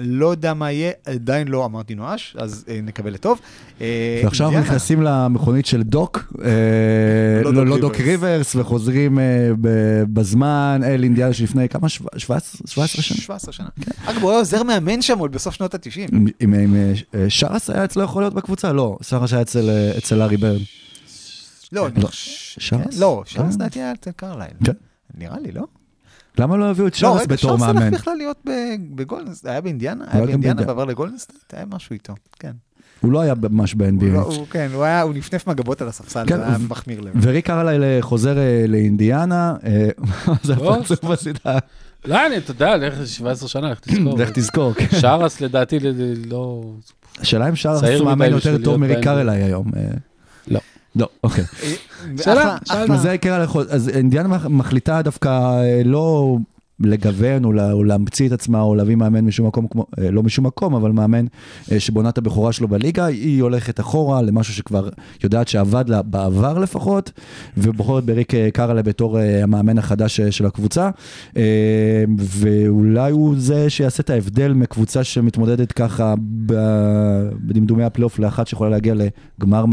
[0.00, 3.40] לא יודע מה יהיה, עדיין לא אמרתי נואש, אז אה, נקווה לטוב.
[3.80, 4.60] אה, ועכשיו אנחנו.
[4.60, 6.50] נכנסים למכונית של דוק, אה,
[7.44, 8.08] לא לא דוק לא דוק ריברס.
[8.08, 9.24] ריברס, וחוזרים אה,
[10.12, 11.88] בזמן אל אינדיאנה שלפני כמה?
[11.88, 13.16] שבע- 17 17 שנה?
[13.18, 13.68] 17 שנה.
[14.06, 16.08] אגב, הוא היה עוזר מאמן שם עוד בסוף שנות ה-90.
[16.12, 16.76] עם- עם עם,
[17.14, 18.72] אה, שרס היה אצלו יכול להיות בקבוצה?
[18.72, 20.56] לא, שרס היה אצל אה, אצל ארי ברן.
[21.72, 22.08] לא, לא.
[22.10, 22.70] שרס?
[22.94, 23.50] כן, לא, שרס אה.
[23.54, 24.50] לדעתי היה אצל קרליין.
[24.64, 24.72] כן.
[25.18, 25.64] נראה לי, לא?
[26.38, 27.82] למה לא הביאו את לא, שרס רגע, בתור שרס מאמן?
[27.82, 28.50] הלך בכלל להיות ב-
[28.94, 30.04] בגולדנסט, היה באינדיאנה?
[30.04, 30.62] הוא היה היה באינדיאנה.
[30.66, 31.32] ועבר לגולדנסט?
[31.52, 32.52] היה משהו איתו, כן.
[33.00, 34.50] הוא לא היה ממש לא- ב-NBA.
[34.50, 37.12] כן, הוא היה, הוא נפנף מגבות על הספסל, כן, זה היה ו- מחמיר לב.
[37.22, 39.88] וריק קרליי חוזר אה, לאינדיאנה, אה,
[40.42, 41.58] זה לא, הפרצוף בסדרה?
[42.04, 44.18] לא, אני, אתה יודע, לך 17 שנה, לך תזכור.
[44.18, 44.72] לך תזכור.
[44.74, 44.86] כן.
[45.00, 45.78] שרס לדעתי
[46.26, 46.64] לא...
[47.18, 48.98] השאלה אם שרס מאמן יותר טוב מריק.
[49.04, 49.66] קרליי היום.
[50.96, 51.08] אה, לא.
[51.24, 51.44] אוקיי.
[52.16, 52.94] שאלה, אחלה, שאלה.
[52.94, 56.36] אז זה יקרה לכל, אז אינדיאנה מח- מחליטה דווקא אה, לא
[56.80, 59.66] לגוון או, לה- או להמציא את עצמה או להביא מאמן משום מקום,
[59.98, 61.26] אה, לא משום מקום, אבל מאמן
[61.72, 64.88] אה, שבונה את הבכורה שלו בליגה, היא הולכת אחורה למשהו שכבר
[65.24, 67.12] יודעת שעבד לה בעבר לפחות,
[67.56, 70.90] ובוחרת בריק אה, קרלה בתור אה, המאמן החדש אה, של הקבוצה,
[71.36, 71.42] אה,
[72.18, 76.14] ואולי הוא זה שיעשה את ההבדל מקבוצה שמתמודדת ככה
[77.46, 79.64] בדמדומי הפלייאוף לאחת שיכולה להגיע לגמר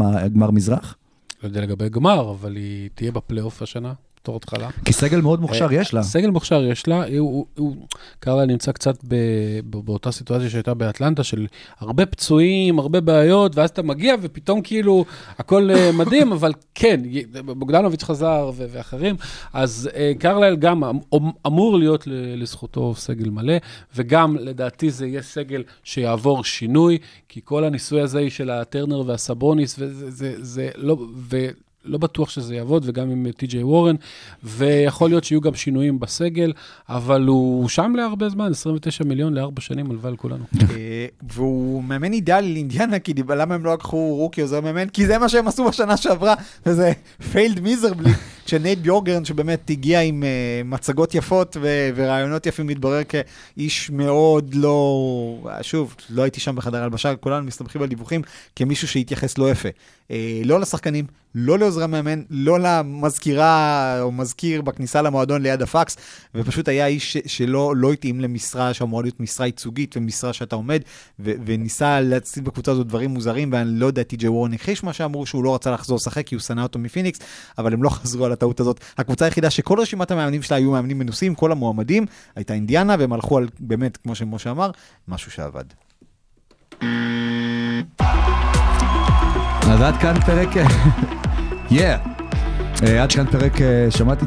[0.50, 0.96] מזרח.
[1.42, 3.92] לא יודע לגבי גמר, אבל היא תהיה בפלייאוף השנה,
[4.26, 4.68] בתור התחלה.
[4.84, 6.02] כי סגל מאוד מוכשר אה, יש לה.
[6.02, 7.46] סגל מוכשר יש לה, הוא-
[8.20, 9.14] קרלה נמצא קצת ב-
[9.70, 11.46] ב- באותה סיטואציה שהייתה באטלנטה, של
[11.78, 15.04] הרבה פצועים, הרבה בעיות, ואז אתה מגיע ופתאום כאילו
[15.38, 17.00] הכל אה, מדהים, אבל כן,
[17.46, 19.16] בוגדנוביץ' חזר ו- ואחרים,
[19.52, 20.98] אז אה, קרלל גם אמ-
[21.46, 23.54] אמור להיות לזכותו סגל מלא,
[23.96, 26.98] וגם לדעתי זה יהיה סגל שיעבור שינוי,
[27.28, 30.96] כי כל הניסוי הזה של הטרנר והסבוניס, וזה זה, זה לא...
[31.86, 33.96] לא בטוח שזה יעבוד, וגם עם טי.ג'יי וורן,
[34.44, 36.52] ויכול להיות שיהיו גם שינויים בסגל,
[36.88, 40.44] אבל הוא שם להרבה זמן, 29 מיליון לארבע שנים, הלוואי על כולנו.
[40.60, 44.88] אה, והוא מאמן אידיאלי לאינדיאנה, כי למה הם לא לקחו rookie עוזר מאמן?
[44.88, 46.34] כי זה מה שהם עשו בשנה שעברה,
[46.66, 46.92] וזה
[47.32, 48.10] failed miserably,
[48.44, 55.48] כשנייט ביורקגרן, שבאמת הגיע עם אה, מצגות יפות ורעיונות יפים, מתברר כאיש מאוד לא...
[55.62, 58.22] שוב, לא הייתי שם בחדר הלבשה, כולנו מסתמכים על דיווחים,
[58.56, 59.68] כמישהו שהתייחס לא יפה.
[60.10, 65.96] אה, לא לשחקנים, לא לעוזרי המאמן, לא למזכירה או מזכיר בכניסה למועדון ליד הפקס,
[66.34, 70.82] ופשוט היה איש שלא לא התאים למשרה שאמורה להיות משרה ייצוגית ומשרה שאתה עומד,
[71.20, 75.26] ו- וניסה להציג בקבוצה הזאת דברים מוזרים, ואני לא יודע, טי.ג'יי וורן הכחיש מה שאמרו,
[75.26, 77.18] שהוא לא רצה לחזור לשחק כי הוא שנא אותו מפיניקס,
[77.58, 78.80] אבל הם לא חזרו על הטעות הזאת.
[78.98, 82.06] הקבוצה היחידה שכל רשימת המאמנים שלה היו מאמנים מנוסים, כל המועמדים,
[82.36, 84.70] הייתה אינדיאנה, והם הלכו על, באמת, כמו שמשה אמר,
[85.08, 85.64] משהו שעבד.
[89.70, 90.48] אז עד כאן פרק...
[91.68, 92.15] Yeah.
[92.82, 94.24] אה, עד כאן פרק, אה, שמעתי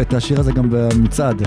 [0.00, 1.42] את השיר הזה גם במצעד.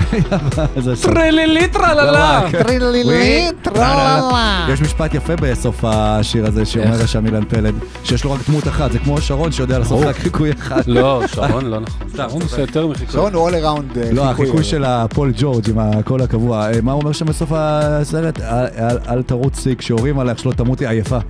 [1.01, 2.41] טרלילי טרללה!
[2.51, 4.67] טרילילי, טרללה.
[4.73, 8.91] יש משפט יפה בסוף השיר הזה שאומר שם אילן פלד, שיש לו רק דמות אחת,
[8.91, 10.81] זה כמו שרון שיודע לעשות רק חיקוי אחד.
[10.87, 12.07] לא, שרון לא נכון.
[12.17, 13.13] שרון עושה יותר מחיקוי.
[13.13, 14.45] שרון הוא all around אה, לא, חיקוי.
[14.45, 16.67] החיקוי של הפול ג'ורג' עם הקול הקבוע.
[16.83, 18.39] מה הוא אומר שם בסוף הסרט?
[19.09, 21.17] אל- תרוצי כשיורים עלייך, שלא תמותי עייפה.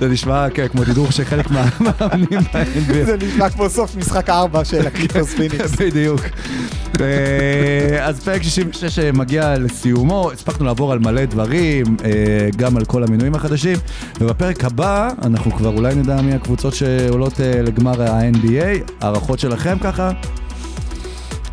[0.00, 2.40] זה נשמע כן, כמו תדרוך של חלק מהמאמנים.
[3.04, 5.74] זה נשמע כמו סוף משחק ארבע של הקליפרס פיניקס.
[5.80, 6.20] בדיוק.
[7.00, 12.10] אה, אז פרק 66 מגיע לסיומו, הספקנו לעבור על מלא דברים, אה,
[12.56, 13.76] גם על כל המינויים החדשים,
[14.20, 20.10] ובפרק הבא אנחנו כבר אולי נדע מי הקבוצות שעולות אה, לגמר ה-NBA, הערכות שלכם ככה?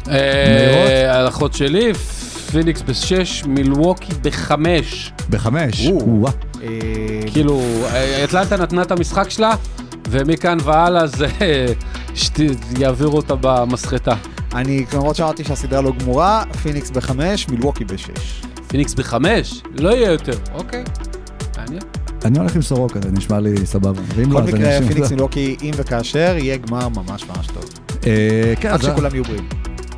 [0.10, 1.94] אה, ההערכות שלי,
[2.52, 5.12] פיניקס בשש, מילווקי בחמש.
[5.30, 5.88] בחמש.
[5.88, 6.00] או.
[6.02, 6.32] או-אה.
[6.64, 7.62] אה, כאילו,
[7.94, 9.56] אה, אטלנטה נתנה את המשחק שלה,
[10.10, 11.28] ומכאן והלאה זה,
[12.16, 12.40] שת-
[12.80, 14.16] יעבירו אותה במסחטה.
[14.56, 18.42] אני, למרות שאמרתי שהסדרה לא גמורה, פיניקס בחמש, מילווקי בשש.
[18.68, 19.62] פיניקס בחמש?
[19.80, 20.38] לא יהיה יותר.
[20.54, 20.84] אוקיי,
[21.58, 21.82] מעניין.
[22.26, 24.02] אני הולך עם סורוקה, זה נשמע לי סבבה.
[24.18, 24.80] לא, בכל מקרה.
[24.88, 27.64] פיניקס מילווקי, אם וכאשר, יהיה גמר ממש ממש טוב.
[28.08, 29.48] אה, כן, עד אז- שכולם יהיו בריאים.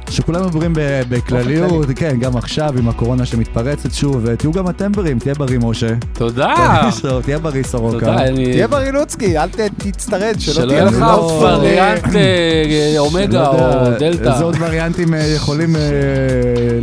[0.10, 0.80] שכולנו בריאים ב-
[1.10, 5.88] בכלליות, כן, גם עכשיו עם הקורונה שמתפרצת שוב, ותהיו גם אתם בריאים, תהיה בריא משה.
[6.14, 6.54] תודה.
[7.24, 8.00] תהיה בריא סורוקה.
[8.00, 8.52] תודה, אני...
[8.52, 9.48] תהיה בריא לוצקי, אל
[9.78, 13.58] תצטרד, שלא תהיה לך לך לא- וריאנט אה, אומגה או
[14.00, 14.06] דלתא.
[14.34, 15.82] איזה עוד וריאנטים אה, יכולים אה,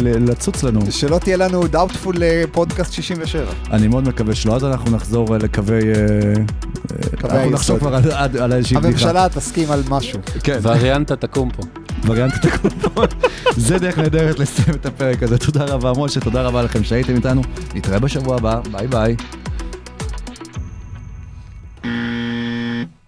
[0.00, 0.80] לצוץ לנו.
[0.90, 3.44] שלא תהיה לנו doubtful לפודקאסט 67.
[3.72, 5.80] אני מאוד מקווה שלא, אז אנחנו נחזור אה, לקווי...
[5.82, 6.34] אה, אה,
[7.24, 7.50] אנחנו.
[7.50, 8.88] נחשוב כבר על- איזושהי בדיחה.
[8.88, 10.20] הממשלה תסכים על משהו.
[10.42, 11.62] כן, וריאנטה תקום פה.
[12.06, 13.14] וריאנט התקופות.
[13.56, 15.38] זה דרך נהדרת לסיים את הפרק הזה.
[15.38, 17.42] תודה רבה, משה, תודה רבה לכם שהייתם איתנו.
[17.74, 19.16] נתראה בשבוע הבא, ביי ביי.